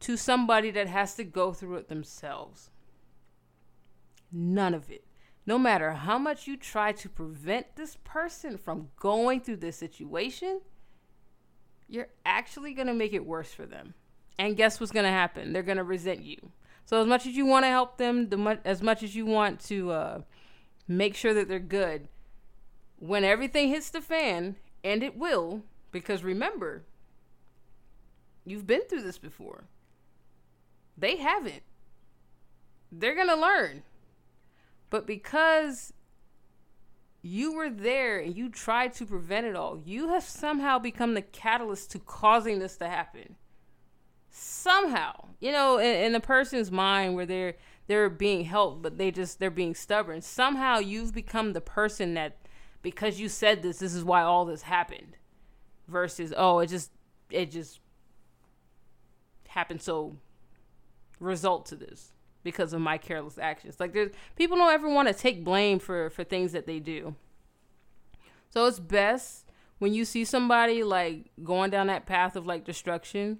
to 0.00 0.16
somebody 0.16 0.70
that 0.70 0.86
has 0.86 1.14
to 1.14 1.24
go 1.24 1.52
through 1.52 1.76
it 1.76 1.88
themselves. 1.88 2.70
None 4.30 4.74
of 4.74 4.90
it. 4.90 5.04
No 5.46 5.58
matter 5.58 5.92
how 5.92 6.18
much 6.18 6.46
you 6.46 6.56
try 6.56 6.92
to 6.92 7.08
prevent 7.08 7.76
this 7.76 7.96
person 8.04 8.58
from 8.58 8.88
going 8.96 9.40
through 9.40 9.56
this 9.56 9.76
situation, 9.76 10.60
you're 11.88 12.08
actually 12.24 12.74
going 12.74 12.86
to 12.86 12.94
make 12.94 13.12
it 13.12 13.24
worse 13.24 13.52
for 13.52 13.66
them. 13.66 13.94
And 14.38 14.56
guess 14.56 14.78
what's 14.78 14.92
going 14.92 15.04
to 15.04 15.10
happen? 15.10 15.52
They're 15.52 15.62
going 15.62 15.78
to 15.78 15.84
resent 15.84 16.22
you. 16.22 16.36
So 16.84 17.00
as 17.00 17.06
much 17.06 17.26
as 17.26 17.36
you 17.36 17.44
want 17.44 17.64
to 17.64 17.70
help 17.70 17.98
them, 17.98 18.28
the 18.28 18.36
mu- 18.36 18.56
as 18.64 18.82
much 18.82 19.02
as 19.02 19.14
you 19.14 19.26
want 19.26 19.60
to 19.66 19.90
uh, 19.90 20.20
make 20.86 21.14
sure 21.14 21.34
that 21.34 21.48
they're 21.48 21.58
good, 21.58 22.08
when 22.98 23.24
everything 23.24 23.68
hits 23.68 23.90
the 23.90 24.00
fan, 24.00 24.56
and 24.84 25.02
it 25.02 25.16
will, 25.16 25.62
because 25.92 26.22
remember, 26.22 26.84
you've 28.44 28.66
been 28.66 28.82
through 28.88 29.02
this 29.02 29.18
before. 29.18 29.64
They 30.96 31.16
haven't. 31.16 31.62
They're 32.90 33.14
going 33.14 33.28
to 33.28 33.36
learn. 33.36 33.82
But 34.90 35.06
because 35.06 35.92
you 37.22 37.54
were 37.54 37.70
there 37.70 38.18
and 38.18 38.36
you 38.36 38.48
tried 38.48 38.92
to 38.94 39.06
prevent 39.06 39.46
it 39.46 39.56
all, 39.56 39.80
you 39.84 40.08
have 40.08 40.22
somehow 40.22 40.78
become 40.78 41.14
the 41.14 41.22
catalyst 41.22 41.90
to 41.92 41.98
causing 41.98 42.58
this 42.58 42.76
to 42.76 42.88
happen. 42.88 43.36
Somehow, 44.30 45.26
you 45.40 45.50
know, 45.50 45.78
in, 45.78 46.04
in 46.04 46.12
the 46.12 46.20
person's 46.20 46.70
mind 46.70 47.14
where 47.14 47.26
they're 47.26 47.54
they're 47.86 48.10
being 48.10 48.44
helped, 48.44 48.82
but 48.82 48.98
they 48.98 49.10
just 49.10 49.40
they're 49.40 49.50
being 49.50 49.74
stubborn. 49.74 50.20
Somehow, 50.20 50.78
you've 50.78 51.14
become 51.14 51.54
the 51.54 51.60
person 51.60 52.14
that 52.14 52.36
because 52.82 53.18
you 53.18 53.28
said 53.28 53.62
this, 53.62 53.78
this 53.78 53.94
is 53.94 54.04
why 54.04 54.22
all 54.22 54.44
this 54.44 54.62
happened. 54.62 55.16
Versus, 55.88 56.34
oh, 56.36 56.58
it 56.58 56.68
just 56.68 56.92
it 57.30 57.50
just 57.50 57.80
happened 59.48 59.80
so 59.80 60.16
result 61.18 61.66
to 61.66 61.74
this 61.74 62.12
because 62.42 62.72
of 62.72 62.80
my 62.80 62.98
careless 62.98 63.38
actions. 63.38 63.80
Like 63.80 63.92
there's 63.92 64.12
people 64.36 64.56
don't 64.56 64.72
ever 64.72 64.88
want 64.88 65.08
to 65.08 65.14
take 65.14 65.44
blame 65.44 65.78
for 65.78 66.10
for 66.10 66.24
things 66.24 66.52
that 66.52 66.66
they 66.66 66.78
do. 66.78 67.14
So 68.50 68.66
it's 68.66 68.80
best 68.80 69.44
when 69.78 69.92
you 69.92 70.04
see 70.04 70.24
somebody 70.24 70.82
like 70.82 71.30
going 71.42 71.70
down 71.70 71.86
that 71.88 72.06
path 72.06 72.36
of 72.36 72.46
like 72.46 72.64
destruction. 72.64 73.38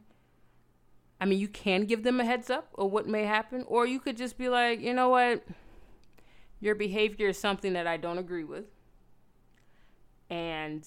I 1.21 1.25
mean, 1.25 1.38
you 1.40 1.49
can 1.49 1.85
give 1.85 2.05
them 2.05 2.21
a 2.21 2.25
heads 2.25 2.49
up 2.49 2.69
of 2.78 2.93
what 2.93 3.09
may 3.09 3.25
happen, 3.25 3.64
or 3.67 3.87
you 3.87 3.99
could 3.99 4.17
just 4.17 4.38
be 4.38 4.49
like, 4.49 4.81
you 4.81 4.95
know 4.95 5.09
what, 5.09 5.45
your 6.61 6.76
behavior 6.76 7.31
is 7.31 7.38
something 7.38 7.73
that 7.73 7.88
I 7.88 7.97
don't 7.97 8.19
agree 8.19 8.45
with, 8.45 8.67
and 10.31 10.87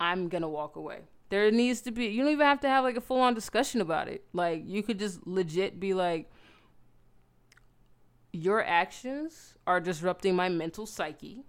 I'm 0.00 0.28
gonna 0.28 0.48
walk 0.48 0.74
away. 0.74 1.00
There 1.28 1.48
needs 1.52 1.80
to 1.82 1.92
be. 1.92 2.06
You 2.06 2.24
don't 2.24 2.32
even 2.32 2.46
have 2.46 2.60
to 2.60 2.68
have 2.68 2.82
like 2.82 2.96
a 2.96 3.00
full 3.00 3.20
on 3.20 3.34
discussion 3.34 3.80
about 3.80 4.08
it. 4.08 4.24
Like 4.32 4.62
you 4.66 4.82
could 4.82 4.98
just 4.98 5.24
legit 5.24 5.78
be 5.78 5.94
like, 5.94 6.28
your 8.32 8.64
actions 8.64 9.54
are 9.66 9.80
disrupting 9.80 10.36
my 10.36 10.48
mental 10.48 10.86
psyche. 10.86 11.44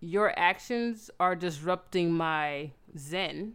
Your 0.00 0.36
actions 0.38 1.10
are 1.18 1.34
disrupting 1.34 2.12
my 2.12 2.72
zen. 2.96 3.54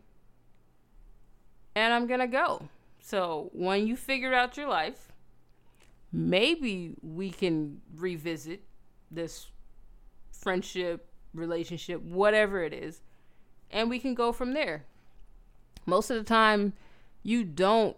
And 1.76 1.94
I'm 1.94 2.08
going 2.08 2.20
to 2.20 2.28
go. 2.28 2.70
So, 3.02 3.50
when 3.54 3.88
you 3.88 3.98
figure 3.98 4.34
out 4.34 4.56
your 4.56 4.70
life, 4.70 5.12
maybe 6.12 6.96
we 7.02 7.32
can 7.32 7.82
revisit 7.96 8.64
this 9.12 9.48
friendship, 10.32 11.10
relationship, 11.34 12.02
whatever 12.02 12.64
it 12.64 12.74
is, 12.74 13.02
and 13.72 13.90
we 13.90 14.00
can 14.00 14.14
go 14.14 14.32
from 14.32 14.54
there. 14.54 14.86
Most 15.86 16.10
of 16.12 16.18
the 16.18 16.24
time, 16.24 16.74
you 17.24 17.44
don't 17.44 17.98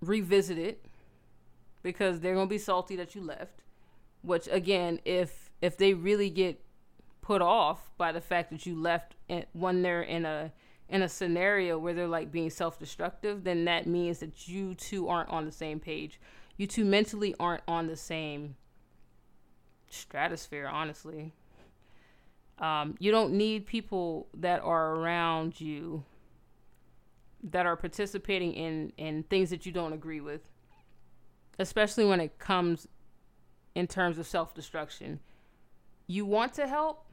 revisit 0.00 0.58
it 0.58 0.84
because 1.84 2.18
they're 2.18 2.34
gonna 2.34 2.48
be 2.48 2.58
salty 2.58 2.96
that 2.96 3.14
you 3.14 3.22
left. 3.22 3.62
Which 4.22 4.48
again, 4.50 4.98
if 5.04 5.52
if 5.60 5.76
they 5.76 5.94
really 5.94 6.30
get 6.30 6.60
put 7.20 7.40
off 7.40 7.92
by 7.96 8.10
the 8.10 8.20
fact 8.20 8.50
that 8.50 8.66
you 8.66 8.74
left 8.74 9.14
when 9.52 9.82
they're 9.82 10.02
in 10.02 10.24
a 10.24 10.50
in 10.88 11.02
a 11.02 11.08
scenario 11.08 11.78
where 11.78 11.94
they're 11.94 12.08
like 12.08 12.32
being 12.32 12.50
self-destructive, 12.50 13.44
then 13.44 13.64
that 13.66 13.86
means 13.86 14.18
that 14.18 14.48
you 14.48 14.74
two 14.74 15.08
aren't 15.08 15.30
on 15.30 15.44
the 15.44 15.52
same 15.52 15.78
page. 15.78 16.20
You 16.56 16.66
two 16.66 16.84
mentally 16.84 17.34
aren't 17.38 17.62
on 17.68 17.86
the 17.86 17.96
same 17.96 18.56
stratosphere, 19.88 20.66
honestly. 20.66 21.32
Um, 22.58 22.94
you 22.98 23.10
don't 23.10 23.32
need 23.32 23.66
people 23.66 24.28
that 24.34 24.60
are 24.62 24.94
around 24.94 25.60
you 25.60 26.04
that 27.42 27.66
are 27.66 27.76
participating 27.76 28.54
in 28.54 28.92
in 28.96 29.22
things 29.24 29.50
that 29.50 29.66
you 29.66 29.72
don't 29.72 29.92
agree 29.92 30.20
with 30.20 30.48
especially 31.58 32.04
when 32.04 32.20
it 32.20 32.38
comes 32.38 32.88
in 33.74 33.86
terms 33.86 34.18
of 34.18 34.26
self 34.26 34.54
destruction. 34.54 35.20
You 36.06 36.26
want 36.26 36.54
to 36.54 36.66
help, 36.66 37.06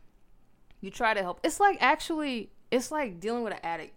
you 0.82 0.92
try 0.92 1.14
to 1.14 1.22
help. 1.22 1.40
It's 1.44 1.60
like 1.60 1.78
actually, 1.82 2.52
it's 2.70 2.92
like 2.92 3.20
dealing 3.20 3.44
with 3.44 3.54
an 3.54 3.60
addict. 3.64 3.94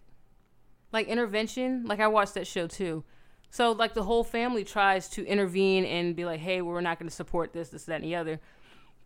Like 0.91 1.07
intervention, 1.07 1.85
like 1.85 1.99
I 1.99 2.07
watched 2.07 2.35
that 2.35 2.47
show 2.47 2.67
too. 2.67 3.03
So 3.49 3.71
like 3.71 3.93
the 3.93 4.03
whole 4.03 4.23
family 4.23 4.63
tries 4.63 5.09
to 5.09 5.25
intervene 5.25 5.85
and 5.85 6.15
be 6.15 6.25
like, 6.25 6.39
hey, 6.39 6.61
we're 6.61 6.81
not 6.81 6.99
going 6.99 7.09
to 7.09 7.15
support 7.15 7.53
this, 7.53 7.69
this, 7.69 7.85
that, 7.85 8.01
and 8.01 8.03
the 8.03 8.15
other. 8.15 8.39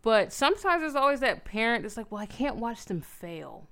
But 0.02 0.32
sometimes 0.32 0.80
there's 0.82 0.94
always 0.94 1.20
that 1.20 1.44
parent 1.44 1.82
that's 1.82 1.96
like, 1.96 2.10
well, 2.10 2.20
I 2.20 2.26
can't 2.26 2.56
watch 2.56 2.86
them 2.86 3.00
fail. 3.00 3.68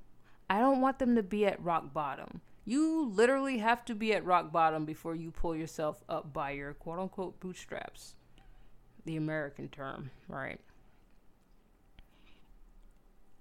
I 0.51 0.61
don't 0.61 0.81
want 0.81 0.99
them 0.99 1.17
to 1.17 1.23
be 1.23 1.47
at 1.47 1.63
rock 1.63 1.93
bottom. 1.93 2.41
You 2.69 3.09
literally 3.15 3.57
have 3.61 3.83
to 3.87 3.95
be 3.95 4.13
at 4.13 4.27
rock 4.27 4.53
bottom 4.53 4.85
before 4.85 5.15
you 5.15 5.31
pull 5.31 5.57
yourself 5.57 6.05
up 6.07 6.35
by 6.35 6.51
your 6.51 6.75
quote 6.75 6.99
unquote 6.99 7.41
bootstraps. 7.41 8.15
The 9.07 9.17
American 9.17 9.71
term, 9.71 10.11
right? 10.29 10.61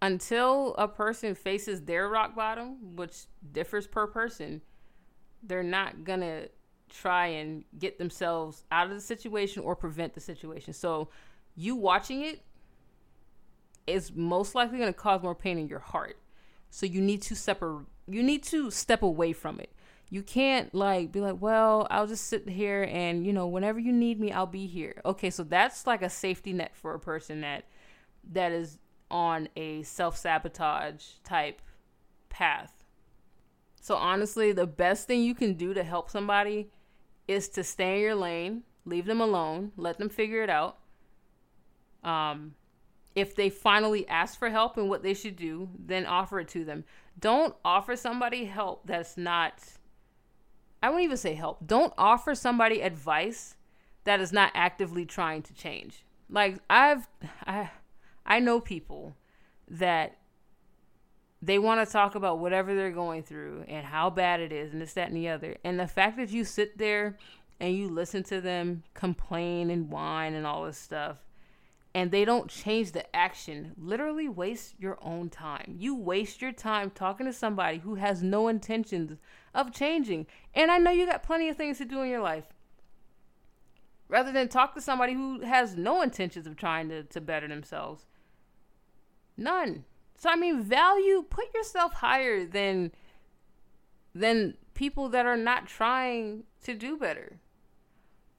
Until 0.01 0.75
a 0.75 0.87
person 0.87 1.35
faces 1.35 1.81
their 1.81 2.07
rock 2.07 2.37
bottom, 2.37 2.95
which 2.95 3.25
differs 3.51 3.85
per 3.85 4.07
person, 4.07 4.61
they're 5.43 5.61
not 5.61 6.05
gonna 6.05 6.45
try 6.87 7.27
and 7.27 7.65
get 7.77 7.97
themselves 7.97 8.63
out 8.71 8.87
of 8.87 8.93
the 8.93 9.01
situation 9.01 9.61
or 9.61 9.75
prevent 9.75 10.13
the 10.13 10.21
situation. 10.21 10.71
So, 10.71 11.09
you 11.53 11.75
watching 11.75 12.21
it 12.21 12.43
is 13.87 14.15
most 14.15 14.55
likely 14.55 14.77
going 14.77 14.93
to 14.93 14.97
cause 14.97 15.21
more 15.21 15.35
pain 15.35 15.57
in 15.57 15.67
your 15.67 15.79
heart. 15.79 16.17
So 16.69 16.85
you 16.85 17.01
need 17.01 17.21
to 17.23 17.35
separate 17.35 17.87
you 18.07 18.23
need 18.23 18.43
to 18.43 18.71
step 18.71 19.01
away 19.01 19.33
from 19.33 19.59
it. 19.59 19.71
You 20.09 20.23
can't 20.23 20.73
like 20.73 21.11
be 21.11 21.19
like, 21.19 21.41
well, 21.41 21.85
I'll 21.91 22.07
just 22.07 22.27
sit 22.27 22.47
here 22.47 22.87
and 22.89 23.25
you 23.25 23.33
know, 23.33 23.47
whenever 23.47 23.79
you 23.79 23.91
need 23.91 24.19
me, 24.19 24.31
I'll 24.31 24.45
be 24.45 24.65
here. 24.65 25.01
Okay, 25.05 25.29
so 25.29 25.43
that's 25.43 25.85
like 25.85 26.01
a 26.01 26.09
safety 26.09 26.53
net 26.53 26.75
for 26.75 26.93
a 26.93 26.99
person 26.99 27.41
that 27.41 27.65
that 28.31 28.51
is 28.51 28.77
on 29.09 29.49
a 29.55 29.83
self-sabotage 29.83 31.03
type 31.23 31.61
path. 32.29 32.83
So 33.81 33.95
honestly, 33.95 34.51
the 34.51 34.67
best 34.67 35.07
thing 35.07 35.21
you 35.21 35.35
can 35.35 35.53
do 35.53 35.73
to 35.73 35.83
help 35.83 36.09
somebody 36.09 36.69
is 37.27 37.47
to 37.49 37.63
stay 37.63 37.95
in 37.95 38.01
your 38.01 38.15
lane, 38.15 38.63
leave 38.85 39.05
them 39.05 39.21
alone, 39.21 39.71
let 39.77 39.97
them 39.97 40.09
figure 40.09 40.41
it 40.41 40.49
out. 40.49 40.77
Um 42.03 42.55
if 43.17 43.35
they 43.35 43.49
finally 43.49 44.07
ask 44.07 44.37
for 44.37 44.51
help 44.51 44.77
and 44.77 44.87
what 44.87 45.01
they 45.01 45.15
should 45.15 45.35
do, 45.35 45.69
then 45.75 46.05
offer 46.05 46.39
it 46.39 46.47
to 46.49 46.63
them. 46.63 46.83
Don't 47.19 47.55
offer 47.65 47.95
somebody 47.95 48.45
help 48.45 48.85
that's 48.85 49.17
not 49.17 49.63
I 50.83 50.89
won't 50.91 51.01
even 51.01 51.17
say 51.17 51.33
help. 51.33 51.65
Don't 51.65 51.91
offer 51.97 52.35
somebody 52.35 52.81
advice 52.81 53.55
that 54.03 54.21
is 54.21 54.31
not 54.31 54.51
actively 54.53 55.03
trying 55.03 55.41
to 55.41 55.53
change. 55.55 56.05
Like 56.29 56.59
I've 56.69 57.07
I 57.47 57.71
I 58.23 58.39
know 58.39 58.59
people 58.59 59.15
that 59.67 60.19
they 61.41 61.57
want 61.57 61.85
to 61.85 61.91
talk 61.91 62.13
about 62.13 62.37
whatever 62.37 62.75
they're 62.75 62.91
going 62.91 63.23
through 63.23 63.65
and 63.67 63.83
how 63.83 64.11
bad 64.11 64.41
it 64.41 64.51
is 64.51 64.73
and 64.73 64.81
this, 64.81 64.93
that, 64.93 65.07
and 65.07 65.17
the 65.17 65.29
other. 65.29 65.55
And 65.63 65.79
the 65.79 65.87
fact 65.87 66.17
that 66.17 66.29
you 66.29 66.43
sit 66.43 66.77
there 66.77 67.17
and 67.59 67.75
you 67.75 67.89
listen 67.89 68.21
to 68.25 68.41
them 68.41 68.83
complain 68.93 69.71
and 69.71 69.89
whine 69.89 70.35
and 70.35 70.45
all 70.45 70.65
this 70.65 70.77
stuff 70.77 71.17
and 71.97 72.11
they 72.11 72.25
don't 72.25 72.47
change 72.47 72.91
the 72.91 73.15
action, 73.15 73.73
literally 73.75 74.29
waste 74.29 74.75
your 74.77 74.99
own 75.01 75.31
time. 75.31 75.77
You 75.79 75.95
waste 75.95 76.43
your 76.43 76.51
time 76.51 76.91
talking 76.91 77.25
to 77.25 77.33
somebody 77.33 77.79
who 77.79 77.95
has 77.95 78.21
no 78.21 78.49
intentions 78.49 79.17
of 79.55 79.73
changing. 79.73 80.27
And 80.53 80.69
I 80.69 80.77
know 80.77 80.91
you 80.91 81.07
got 81.07 81.23
plenty 81.23 81.49
of 81.49 81.57
things 81.57 81.79
to 81.79 81.85
do 81.85 82.03
in 82.03 82.11
your 82.11 82.21
life. 82.21 82.43
Rather 84.09 84.31
than 84.31 84.47
talk 84.47 84.75
to 84.75 84.79
somebody 84.79 85.13
who 85.13 85.41
has 85.41 85.75
no 85.75 86.03
intentions 86.03 86.45
of 86.45 86.55
trying 86.55 86.87
to, 86.89 87.01
to 87.01 87.19
better 87.19 87.47
themselves. 87.47 88.05
None. 89.35 89.83
So 90.19 90.29
I 90.29 90.35
mean 90.35 90.61
value 90.61 91.25
put 91.27 91.51
yourself 91.55 91.93
higher 91.93 92.45
than 92.45 92.91
than 94.13 94.53
people 94.75 95.09
that 95.09 95.25
are 95.25 95.35
not 95.35 95.65
trying 95.65 96.43
to 96.63 96.75
do 96.75 96.95
better. 96.95 97.39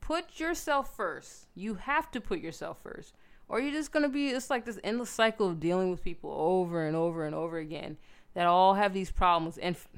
Put 0.01 0.39
yourself 0.39 0.95
first. 0.95 1.49
You 1.57 1.75
have 1.75 2.09
to 2.13 2.21
put 2.21 2.39
yourself 2.39 2.81
first 2.81 3.15
or 3.49 3.61
you're 3.61 3.73
just 3.73 3.93
gonna 3.93 4.09
be 4.09 4.29
it's 4.29 4.51
like 4.51 4.65
this 4.65 4.79
endless 4.85 5.11
cycle 5.11 5.49
of 5.49 5.61
dealing 5.61 5.91
with 5.91 6.03
people 6.03 6.33
over 6.37 6.87
and 6.87 6.97
over 6.97 7.25
and 7.25 7.35
over 7.35 7.59
again 7.59 7.97
that 8.35 8.47
all 8.47 8.75
have 8.75 8.93
these 8.93 9.11
problems. 9.11 9.59
And 9.59 9.77
f- 9.77 9.89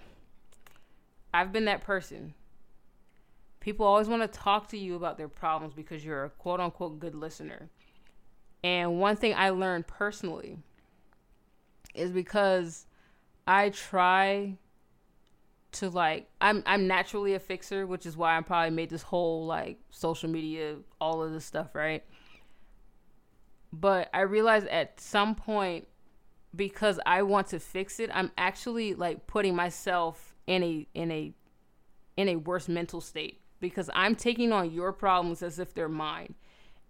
i've 1.34 1.52
been 1.52 1.64
that 1.66 1.82
person. 1.82 2.34
People 3.60 3.84
always 3.84 4.08
want 4.08 4.22
to 4.22 4.38
talk 4.38 4.68
to 4.68 4.78
you 4.78 4.96
about 4.96 5.18
their 5.18 5.28
problems 5.28 5.74
because 5.74 6.04
you're 6.04 6.24
a 6.24 6.30
quote 6.30 6.60
unquote 6.60 6.98
good 6.98 7.14
listener. 7.14 7.68
And 8.62 9.00
one 9.00 9.16
thing 9.16 9.34
i 9.36 9.50
learned 9.50 9.86
personally 9.86 10.58
is 11.94 12.10
because 12.10 12.86
i 13.46 13.70
try 13.70 14.56
to 15.72 15.88
like 15.88 16.28
I'm 16.40 16.62
I'm 16.66 16.86
naturally 16.86 17.34
a 17.34 17.38
fixer, 17.38 17.86
which 17.86 18.06
is 18.06 18.16
why 18.16 18.36
I 18.36 18.40
probably 18.40 18.70
made 18.70 18.90
this 18.90 19.02
whole 19.02 19.46
like 19.46 19.78
social 19.90 20.28
media, 20.28 20.76
all 21.00 21.22
of 21.22 21.32
this 21.32 21.44
stuff, 21.44 21.74
right? 21.74 22.02
But 23.72 24.10
I 24.12 24.20
realized 24.22 24.66
at 24.66 25.00
some 25.00 25.34
point 25.34 25.86
because 26.54 26.98
I 27.06 27.22
want 27.22 27.48
to 27.48 27.60
fix 27.60 28.00
it, 28.00 28.10
I'm 28.12 28.32
actually 28.36 28.94
like 28.94 29.26
putting 29.26 29.54
myself 29.54 30.34
in 30.46 30.62
a 30.62 30.86
in 30.94 31.10
a 31.12 31.32
in 32.16 32.28
a 32.28 32.36
worse 32.36 32.68
mental 32.68 33.00
state 33.00 33.40
because 33.60 33.88
I'm 33.94 34.16
taking 34.16 34.52
on 34.52 34.70
your 34.70 34.92
problems 34.92 35.42
as 35.42 35.58
if 35.58 35.74
they're 35.74 35.88
mine. 35.88 36.34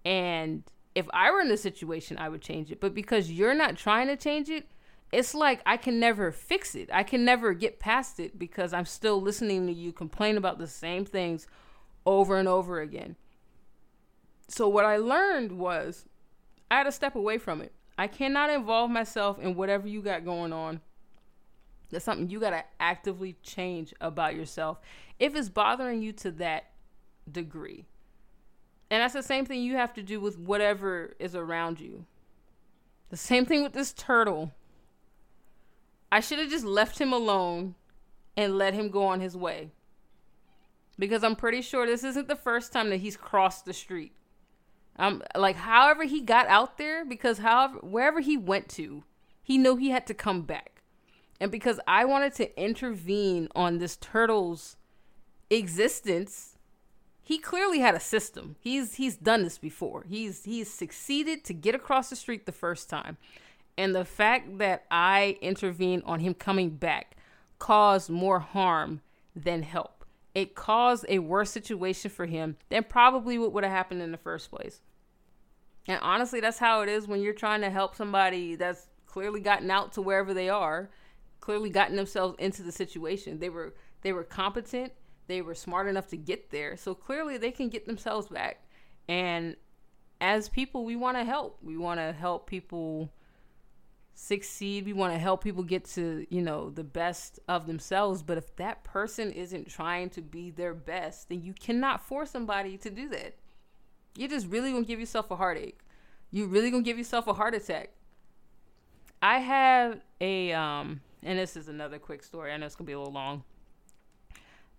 And 0.05 0.63
if 0.95 1.07
I 1.13 1.31
were 1.31 1.41
in 1.41 1.49
this 1.49 1.63
situation, 1.63 2.17
I 2.19 2.29
would 2.29 2.41
change 2.41 2.71
it. 2.73 2.81
But 2.81 2.95
because 2.95 3.31
you're 3.31 3.55
not 3.55 3.77
trying 3.77 4.07
to 4.09 4.17
change 4.17 4.49
it, 4.49 4.67
it's 5.13 5.35
like 5.35 5.61
I 5.67 5.77
can 5.77 6.01
never 6.01 6.33
fix 6.33 6.75
it. 6.75 6.89
I 6.93 7.03
can 7.03 7.25
never 7.25 7.53
get 7.53 7.81
past 7.81 8.21
it 8.21 8.39
because 8.39 8.73
I'm 8.73 8.85
still 8.85 9.21
listening 9.21 9.67
to 9.67 9.73
you 9.73 9.93
complain 9.93 10.37
about 10.37 10.59
the 10.59 10.67
same 10.67 11.05
things 11.05 11.47
over 12.07 12.37
and 12.39 12.49
over 12.49 12.81
again. 12.81 13.17
So, 14.49 14.69
what 14.69 14.85
I 14.85 14.97
learned 14.97 15.53
was 15.53 16.07
I 16.71 16.77
had 16.77 16.85
to 16.85 16.93
step 16.93 17.17
away 17.17 17.39
from 17.39 17.61
it. 17.61 17.73
I 17.99 18.07
cannot 18.07 18.51
involve 18.51 18.91
myself 18.91 19.39
in 19.39 19.57
whatever 19.57 19.89
you 19.89 20.01
got 20.03 20.25
going 20.25 20.53
on. 20.53 20.81
That's 21.91 22.05
something 22.05 22.31
you 22.31 22.39
got 22.39 22.51
to 22.51 22.65
actively 22.79 23.37
change 23.43 23.93
about 24.01 24.37
yourself 24.37 24.79
if 25.19 25.35
it's 25.35 25.49
bothering 25.49 26.03
you 26.03 26.13
to 26.13 26.31
that 26.33 26.71
degree. 27.31 27.87
And 28.91 29.03
that's 29.03 29.15
the 29.15 29.23
same 29.23 29.45
thing 29.45 29.63
you 29.63 29.77
have 29.77 29.93
to 29.95 30.03
do 30.03 30.21
with 30.21 30.39
whatever 30.39 31.15
is 31.19 31.35
around 31.35 31.81
you. 31.81 32.07
The 33.11 33.17
same 33.17 33.45
thing 33.45 33.63
with 33.63 33.73
this 33.73 33.93
turtle. 33.93 34.53
I 36.13 36.21
should 36.21 36.39
have 36.39 36.51
just 36.51 36.65
left 36.65 36.99
him 36.99 37.13
alone 37.13 37.75
and 38.37 38.57
let 38.57 38.75
him 38.75 38.89
go 38.89 39.05
on 39.05 39.21
his 39.21 39.37
way. 39.37 39.71
Because 40.99 41.23
I'm 41.23 41.37
pretty 41.37 41.63
sure 41.63 41.87
this 41.87 42.05
isn't 42.05 42.29
the 42.29 42.37
first 42.37 42.73
time 42.73 42.91
that 42.91 42.99
he's 42.99 43.17
crossed 43.17 43.65
the 43.65 43.73
street. 43.73 44.13
Um 45.01 45.23
like 45.35 45.57
however 45.57 46.05
he 46.05 46.21
got 46.21 46.47
out 46.47 46.79
there 46.79 47.05
because 47.05 47.39
however 47.39 47.79
wherever 47.79 48.21
he 48.21 48.37
went 48.37 48.69
to, 48.71 49.03
he 49.43 49.59
knew 49.59 49.75
he 49.77 49.91
had 49.91 50.07
to 50.07 50.15
come 50.15 50.43
back. 50.43 50.83
And 51.41 51.51
because 51.51 51.81
I 51.89 52.05
wanted 52.05 52.35
to 52.35 52.63
intervene 52.63 53.49
on 53.57 53.79
this 53.79 53.97
turtle's 53.97 54.77
existence, 55.49 56.59
he 57.23 57.39
clearly 57.39 57.79
had 57.79 57.95
a 57.95 58.01
system. 58.01 58.57
He's 58.61 58.97
he's 58.97 59.17
done 59.17 59.43
this 59.43 59.57
before. 59.57 60.05
He's 60.07 60.45
he's 60.45 60.71
succeeded 60.71 61.45
to 61.45 61.55
get 61.55 61.75
across 61.75 62.11
the 62.11 62.17
street 62.17 62.45
the 62.45 62.53
first 62.53 62.91
time. 62.91 63.17
And 63.79 63.95
the 63.95 64.05
fact 64.05 64.59
that 64.59 64.85
I 64.91 65.39
intervened 65.41 66.03
on 66.05 66.21
him 66.21 66.35
coming 66.35 66.71
back 66.71 67.17
caused 67.59 68.11
more 68.11 68.41
harm 68.41 69.01
than 69.35 69.63
help. 69.63 70.05
It 70.35 70.55
caused 70.55 71.07
a 71.09 71.21
worse 71.21 71.51
situation 71.51 72.11
for 72.11 72.27
him 72.27 72.57
than 72.69 72.85
probably 72.85 73.39
what 73.39 73.53
would 73.53 73.65
have 73.65 73.73
happened 73.73 74.03
in 74.03 74.13
the 74.13 74.19
first 74.19 74.51
place. 74.51 74.83
And 75.87 75.99
honestly, 76.03 76.41
that's 76.41 76.59
how 76.59 76.83
it 76.83 76.89
is 76.89 77.09
when 77.09 77.21
you're 77.21 77.33
trying 77.33 77.63
to 77.63 77.71
help 77.71 77.97
somebody 77.97 78.55
that's 78.55 78.89
clearly 79.07 79.41
gotten 79.41 79.71
out 79.71 79.93
to 79.93 80.03
wherever 80.03 80.33
they 80.33 80.49
are, 80.49 80.91
clearly 81.41 81.71
gotten 81.71 81.97
themselves 81.97 82.37
into 82.39 82.63
the 82.63 82.73
situation. 82.73 83.39
They 83.39 83.49
were 83.49 83.75
they 84.03 84.13
were 84.13 84.25
competent, 84.25 84.93
they 85.27 85.43
were 85.43 85.55
smart 85.55 85.87
enough 85.87 86.09
to 86.09 86.17
get 86.17 86.51
there. 86.51 86.77
So 86.77 86.95
clearly 86.95 87.39
they 87.39 87.51
can 87.51 87.69
get 87.69 87.87
themselves 87.87 88.29
back. 88.29 88.65
And 89.09 89.57
as 90.21 90.49
people, 90.49 90.85
we 90.85 90.97
want 90.97 91.17
to 91.17 91.25
help. 91.25 91.59
We 91.63 91.77
want 91.77 91.99
to 92.01 92.13
help 92.13 92.47
people 92.47 93.13
succeed. 94.15 94.85
We 94.85 94.93
want 94.93 95.15
to 95.15 95.19
help 95.19 95.43
people 95.43 95.63
get 95.63 95.85
to, 95.87 96.27
you 96.31 96.43
know, 96.43 96.71
the 96.71 96.85
best 96.85 97.39
of 97.49 97.67
themselves. 97.67 98.23
But 98.23 98.39
if 98.39 98.55
that 98.57 98.85
person 98.85 99.33
isn't 99.33 99.69
trying 99.69 100.11
to 100.11 100.21
be 100.21 100.51
their 100.51 100.75
best, 100.75 101.29
then 101.29 101.43
you 101.43 101.55
cannot 101.55 102.07
force 102.07 102.31
somebody 102.31 102.77
to 102.79 102.91
do 102.91 103.09
that. 103.11 103.37
You're 104.17 104.29
just 104.29 104.47
really 104.49 104.73
to 104.73 104.83
give 104.85 105.01
yourself 105.01 105.31
a 105.31 105.37
heartache. 105.37 105.81
You're 106.31 106.49
really 106.49 106.71
to 106.71 106.83
give 106.83 106.99
yourself 106.99 107.27
a 107.27 107.33
heart 107.33 107.55
attack. 107.55 107.91
I 109.23 109.39
have 109.39 110.01
a, 110.21 110.53
um, 110.53 111.01
and 111.23 111.39
this 111.39 111.57
is 111.57 111.69
another 111.69 111.99
quick 111.99 112.23
story. 112.23 112.53
I 112.53 112.57
know 112.57 112.67
it's 112.67 112.75
to 112.75 112.83
be 112.85 112.93
a 112.93 112.99
little 112.99 113.13
long. 113.13 113.45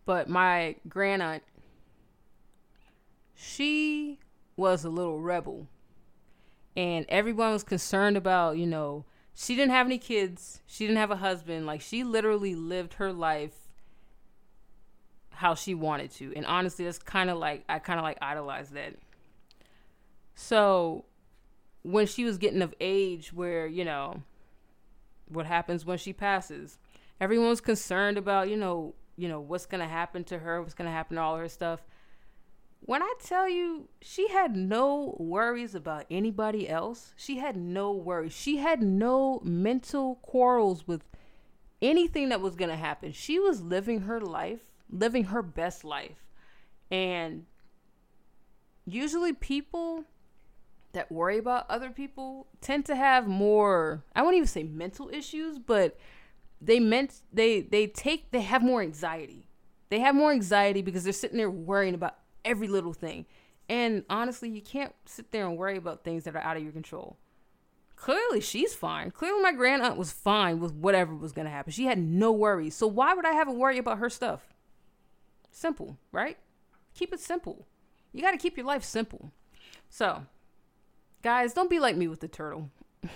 But 0.06 0.28
my 0.28 0.76
grand 0.90 1.22
aunt, 1.22 1.44
she 3.36 4.20
was 4.56 4.84
a 4.84 4.90
little 4.90 5.22
rebel. 5.22 5.68
And 6.76 7.06
everyone 7.10 7.52
was 7.52 7.64
concerned 7.64 8.18
about, 8.18 8.58
you 8.58 8.66
know, 8.66 9.06
she 9.34 9.56
didn't 9.56 9.72
have 9.72 9.86
any 9.86 9.98
kids. 9.98 10.62
She 10.66 10.86
didn't 10.86 11.00
have 11.00 11.12
a 11.12 11.18
husband. 11.18 11.66
Like 11.66 11.82
she 11.82 12.04
literally 12.04 12.56
lived 12.56 12.96
her 12.96 13.12
life 13.14 13.54
how 15.32 15.56
she 15.56 15.74
wanted 15.74 16.12
to. 16.12 16.34
And 16.36 16.46
honestly, 16.46 16.86
that's 16.86 17.00
kind 17.00 17.30
of 17.30 17.38
like 17.38 17.64
I 17.68 17.80
kind 17.80 18.00
of 18.00 18.04
like 18.04 18.18
idolized 18.22 18.74
that. 18.74 18.96
So 20.36 21.06
when 21.84 22.08
she 22.08 22.24
was 22.24 22.38
getting 22.38 22.62
of 22.62 22.74
age 22.80 23.34
where, 23.34 23.68
you 23.68 23.86
know, 23.86 24.24
what 25.28 25.46
happens 25.46 25.86
when 25.86 25.98
she 25.98 26.14
passes, 26.14 26.78
everyone 27.20 27.50
was 27.50 27.62
concerned 27.62 28.18
about, 28.18 28.50
you 28.50 28.58
know, 28.58 28.94
you 29.18 29.28
know, 29.28 29.40
what's 29.40 29.66
going 29.66 29.82
to 29.82 29.88
happen 29.88 30.24
to 30.26 30.40
her, 30.40 30.62
what's 30.62 30.74
going 30.74 30.88
to 30.88 30.92
happen 30.92 31.16
to 31.18 31.22
all 31.22 31.38
her 31.38 31.50
stuff 31.50 31.82
when 32.84 33.04
I 33.04 33.14
tell 33.24 33.48
you 33.48 33.90
she 34.02 34.28
had 34.30 34.56
no 34.56 35.16
worries 35.20 35.76
about 35.76 36.06
anybody 36.10 36.68
else, 36.68 37.14
she 37.16 37.38
had 37.38 37.56
no 37.56 37.92
worries. 37.92 38.34
She 38.34 38.58
had 38.58 38.82
no 38.82 39.40
mental 39.44 40.16
quarrels 40.24 40.88
with 40.88 41.04
anything 41.82 42.30
that 42.30 42.42
was 42.42 42.56
going 42.56 42.72
to 42.72 42.76
happen. 42.76 43.12
She 43.12 43.40
was 43.40 43.62
living 43.62 44.02
her 44.02 44.20
life, 44.20 44.62
living 44.90 45.26
her 45.26 45.44
best 45.44 45.84
life. 45.84 46.26
And 46.90 47.46
usually 48.86 49.34
people 49.34 50.06
that 50.94 51.12
worry 51.12 51.38
about 51.38 51.70
other 51.70 51.90
people 51.90 52.48
tend 52.62 52.86
to 52.86 52.96
have 52.96 53.28
more 53.28 54.04
I 54.16 54.22
won't 54.22 54.36
even 54.36 54.48
say 54.48 54.64
mental 54.64 55.10
issues, 55.10 55.60
but 55.60 55.98
they 56.60 56.80
meant 56.80 57.22
they 57.34 57.62
they 57.62 57.88
take 57.88 58.32
they 58.32 58.42
have 58.42 58.62
more 58.62 58.82
anxiety. 58.82 59.48
They 59.90 60.00
have 60.00 60.16
more 60.16 60.32
anxiety 60.32 60.82
because 60.82 61.04
they're 61.04 61.14
sitting 61.14 61.38
there 61.38 61.50
worrying 61.50 61.96
about 61.96 62.18
every 62.46 62.68
little 62.68 62.94
thing. 62.94 63.26
And 63.68 64.04
honestly, 64.10 64.50
you 64.50 64.62
can't 64.62 64.94
sit 65.06 65.32
there 65.32 65.48
and 65.48 65.58
worry 65.58 65.78
about 65.78 66.04
things 66.04 66.24
that 66.26 66.36
are 66.36 66.42
out 66.42 66.58
of 66.58 66.64
your 66.64 66.72
control. 66.72 67.18
Clearly, 67.96 68.42
she's 68.42 68.74
fine. 68.74 69.12
Clearly, 69.12 69.42
my 69.42 69.52
grand 69.52 69.84
aunt 69.84 69.96
was 69.96 70.12
fine 70.12 70.60
with 70.60 70.74
whatever 70.74 71.16
was 71.16 71.32
going 71.32 71.46
to 71.46 71.52
happen. 71.52 71.72
She 71.72 71.86
had 71.86 72.00
no 72.00 72.32
worries. 72.32 72.76
So, 72.76 72.88
why 72.88 73.14
would 73.14 73.26
I 73.26 73.34
have 73.34 73.48
a 73.48 73.54
worry 73.54 73.78
about 73.78 74.00
her 74.00 74.10
stuff? 74.10 74.54
Simple, 75.52 75.98
right? 76.12 76.38
Keep 76.96 77.14
it 77.14 77.20
simple. 77.20 77.68
You 78.12 78.22
got 78.22 78.32
to 78.32 78.38
keep 78.38 78.58
your 78.58 78.66
life 78.66 78.84
simple. 78.84 79.32
So, 79.90 80.26
guys, 81.22 81.54
don't 81.54 81.70
be 81.70 81.80
like 81.80 81.96
me 81.96 82.08
with 82.08 82.20
the 82.20 82.28
turtle. 82.28 82.70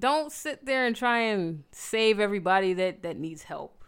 don't 0.00 0.32
sit 0.32 0.66
there 0.66 0.86
and 0.86 0.96
try 0.96 1.20
and 1.20 1.64
save 1.72 2.20
everybody 2.20 2.72
that, 2.74 3.02
that 3.02 3.16
needs 3.16 3.44
help. 3.44 3.84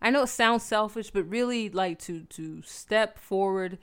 I 0.00 0.10
know 0.10 0.22
it 0.22 0.28
sounds 0.28 0.62
selfish, 0.62 1.10
but 1.10 1.28
really 1.28 1.68
like 1.68 1.98
to 2.00 2.24
to 2.24 2.62
step 2.62 3.18
forward 3.18 3.78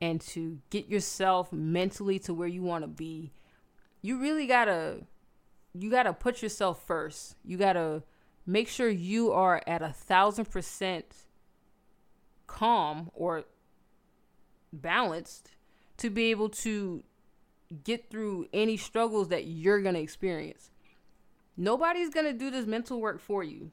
and 0.00 0.20
to 0.20 0.60
get 0.70 0.88
yourself 0.88 1.52
mentally 1.52 2.18
to 2.20 2.32
where 2.32 2.48
you 2.48 2.62
want 2.62 2.84
to 2.84 2.88
be. 2.88 3.32
You 4.00 4.20
really 4.20 4.46
got 4.46 4.66
to 4.66 5.04
you 5.74 5.90
got 5.90 6.04
to 6.04 6.12
put 6.12 6.42
yourself 6.42 6.82
first. 6.86 7.36
You 7.44 7.56
got 7.56 7.74
to 7.74 8.02
make 8.46 8.68
sure 8.68 8.88
you 8.88 9.32
are 9.32 9.62
at 9.66 9.82
a 9.82 9.92
thousand 9.92 10.46
percent 10.46 11.04
calm 12.46 13.10
or 13.12 13.44
balanced 14.72 15.50
to 15.98 16.08
be 16.08 16.30
able 16.30 16.48
to 16.48 17.02
get 17.84 18.10
through 18.10 18.46
any 18.52 18.76
struggles 18.76 19.28
that 19.28 19.46
you're 19.46 19.80
going 19.80 19.94
to 19.94 20.00
experience. 20.00 20.70
Nobody's 21.56 22.10
going 22.10 22.26
to 22.26 22.32
do 22.32 22.50
this 22.50 22.66
mental 22.66 23.00
work 23.00 23.20
for 23.20 23.42
you. 23.42 23.70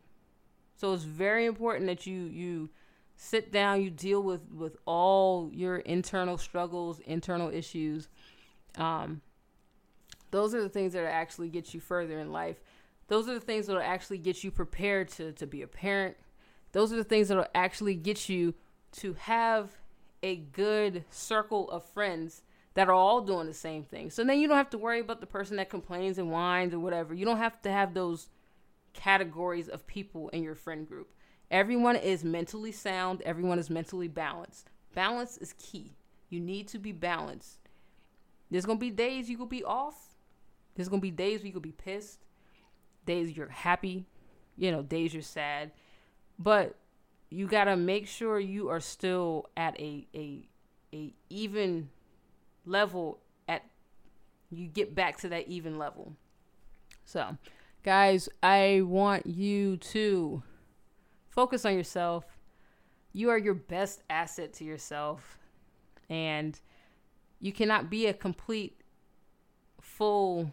So 0.76 0.94
it's 0.94 1.04
very 1.04 1.46
important 1.46 1.88
that 1.88 2.06
you 2.06 2.24
you 2.24 2.70
sit 3.16 3.52
down, 3.52 3.82
you 3.82 3.90
deal 3.90 4.22
with 4.22 4.42
with 4.52 4.78
all 4.86 5.50
your 5.54 5.78
internal 5.78 6.38
struggles, 6.38 7.00
internal 7.00 7.50
issues. 7.50 8.10
Um, 8.78 9.22
those 10.32 10.54
are 10.54 10.62
the 10.62 10.70
things 10.70 10.94
that 10.94 11.06
actually 11.06 11.50
get 11.50 11.74
you 11.74 11.80
further 11.80 12.20
in 12.20 12.32
life. 12.32 12.58
Those 13.08 13.30
are 13.30 13.36
the 13.36 13.40
things 13.40 13.68
that 13.68 13.74
will 13.74 13.82
actually 13.82 14.18
get 14.18 14.44
you 14.44 14.52
prepared 14.52 15.10
to 15.10 15.32
to 15.34 15.48
be 15.48 15.62
a 15.62 15.68
parent. 15.68 16.18
Those 16.74 16.92
are 16.92 16.98
the 16.98 17.04
things 17.06 17.30
that 17.30 17.38
will 17.38 17.48
actually 17.56 17.96
get 17.96 18.28
you 18.28 18.54
to 18.94 19.14
have 19.14 19.78
a 20.24 20.38
good 20.38 21.06
circle 21.10 21.70
of 21.70 21.86
friends 21.86 22.42
that 22.76 22.90
are 22.90 22.94
all 22.94 23.22
doing 23.22 23.48
the 23.48 23.54
same 23.54 23.84
thing. 23.84 24.10
So 24.10 24.24
then 24.24 24.40
you 24.40 24.48
don't 24.48 24.58
have 24.58 24.70
to 24.72 24.78
worry 24.78 25.00
about 25.00 25.22
the 25.22 25.26
person 25.26 25.58
that 25.58 25.70
complains 25.70 26.18
and 26.18 26.30
whines 26.30 26.74
or 26.74 26.80
whatever. 26.80 27.14
You 27.14 27.26
don't 27.26 27.38
have 27.38 27.62
to 27.64 27.72
have 27.72 27.94
those 27.94 28.30
categories 28.94 29.68
of 29.68 29.88
people 29.88 30.30
in 30.30 30.44
your 30.44 30.56
friend 30.56 30.88
group. 30.88 31.12
Everyone 31.50 31.96
is 31.96 32.24
mentally 32.24 32.72
sound, 32.72 33.22
everyone 33.22 33.60
is 33.60 33.70
mentally 33.70 34.08
balanced. 34.08 34.70
Balance 34.94 35.38
is 35.38 35.54
key. 35.58 35.96
You 36.30 36.40
need 36.40 36.68
to 36.70 36.80
be 36.80 36.92
balanced. 36.92 37.60
There's 38.52 38.66
going 38.66 38.78
to 38.78 38.86
be 38.86 38.92
days 38.92 39.30
you 39.30 39.38
could 39.38 39.50
be 39.50 39.64
off. 39.64 40.16
There's 40.76 40.90
going 40.90 41.02
to 41.02 41.06
be 41.06 41.12
days 41.12 41.40
where 41.40 41.48
you 41.48 41.54
could 41.54 41.62
be 41.62 41.72
pissed. 41.72 42.26
Days 43.06 43.38
you're 43.38 43.50
happy, 43.50 44.08
you 44.58 44.72
know, 44.72 44.82
days 44.82 45.14
you're 45.14 45.22
sad. 45.22 45.72
But 46.40 46.76
you 47.30 47.48
got 47.48 47.66
to 47.66 47.78
make 47.78 48.08
sure 48.08 48.40
you 48.40 48.70
are 48.70 48.80
still 48.80 49.50
at 49.56 49.80
a 49.80 50.08
a 50.16 50.48
a 50.94 51.14
even 51.30 51.90
level 52.66 53.20
at 53.48 53.64
you 54.52 54.68
get 54.68 54.94
back 54.96 55.18
to 55.20 55.30
that 55.30 55.48
even 55.48 55.78
level. 55.78 56.14
So, 57.06 57.38
Guys, 57.84 58.28
I 58.42 58.82
want 58.84 59.28
you 59.28 59.78
to 59.78 60.42
focus 61.30 61.66
on 61.66 61.76
yourself. 61.76 62.26
you 63.14 63.30
are 63.30 63.38
your 63.38 63.54
best 63.54 64.02
asset 64.10 64.54
to 64.54 64.64
yourself. 64.64 65.38
And 66.10 66.60
you 67.40 67.52
cannot 67.54 67.90
be 67.92 68.08
a 68.08 68.14
complete, 68.14 68.82
full, 69.80 70.52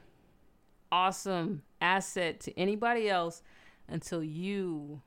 awesome 0.91 1.63
asset 1.81 2.41
to 2.41 2.59
anybody 2.59 3.09
else 3.09 3.43
until 3.89 4.23
you 4.23 5.01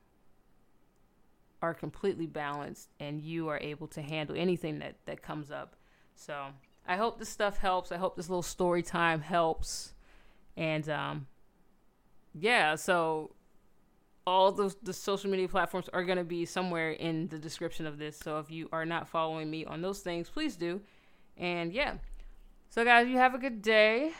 are 1.62 1.74
completely 1.74 2.26
balanced 2.26 2.88
and 2.98 3.20
you 3.20 3.48
are 3.48 3.58
able 3.58 3.86
to 3.86 4.02
handle 4.02 4.36
anything 4.36 4.80
that 4.80 4.96
that 5.06 5.22
comes 5.22 5.50
up. 5.52 5.76
So 6.16 6.46
I 6.86 6.96
hope 6.96 7.18
this 7.18 7.28
stuff 7.28 7.58
helps. 7.58 7.90
I 7.90 7.96
hope 7.96 8.16
this 8.16 8.28
little 8.28 8.42
story 8.42 8.82
time 8.82 9.20
helps. 9.20 9.94
And 10.56 10.88
um, 10.88 11.26
yeah, 12.34 12.76
so 12.76 13.32
all 14.26 14.50
the 14.52 14.74
the 14.82 14.92
social 14.92 15.30
media 15.30 15.48
platforms 15.48 15.88
are 15.92 16.04
going 16.04 16.18
to 16.18 16.24
be 16.24 16.44
somewhere 16.44 16.92
in 16.92 17.28
the 17.28 17.38
description 17.38 17.86
of 17.86 17.98
this. 17.98 18.16
So 18.16 18.38
if 18.38 18.50
you 18.50 18.68
are 18.72 18.84
not 18.84 19.08
following 19.08 19.50
me 19.50 19.64
on 19.64 19.82
those 19.82 20.00
things, 20.00 20.28
please 20.28 20.56
do. 20.56 20.80
And 21.36 21.72
yeah. 21.72 21.94
So 22.68 22.84
guys, 22.84 23.08
you 23.08 23.16
have 23.16 23.34
a 23.34 23.38
good 23.38 23.62
day. 23.62 24.12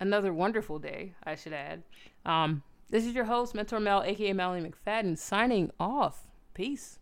Another 0.00 0.32
wonderful 0.32 0.78
day, 0.80 1.14
I 1.22 1.36
should 1.36 1.52
add. 1.52 1.84
Um, 2.26 2.62
this 2.90 3.06
is 3.06 3.14
your 3.14 3.24
host, 3.24 3.54
Mentor 3.54 3.78
Mel, 3.78 4.02
aka 4.02 4.32
Melanie 4.32 4.68
McFadden, 4.68 5.16
signing 5.16 5.70
off. 5.78 6.26
Peace. 6.54 6.98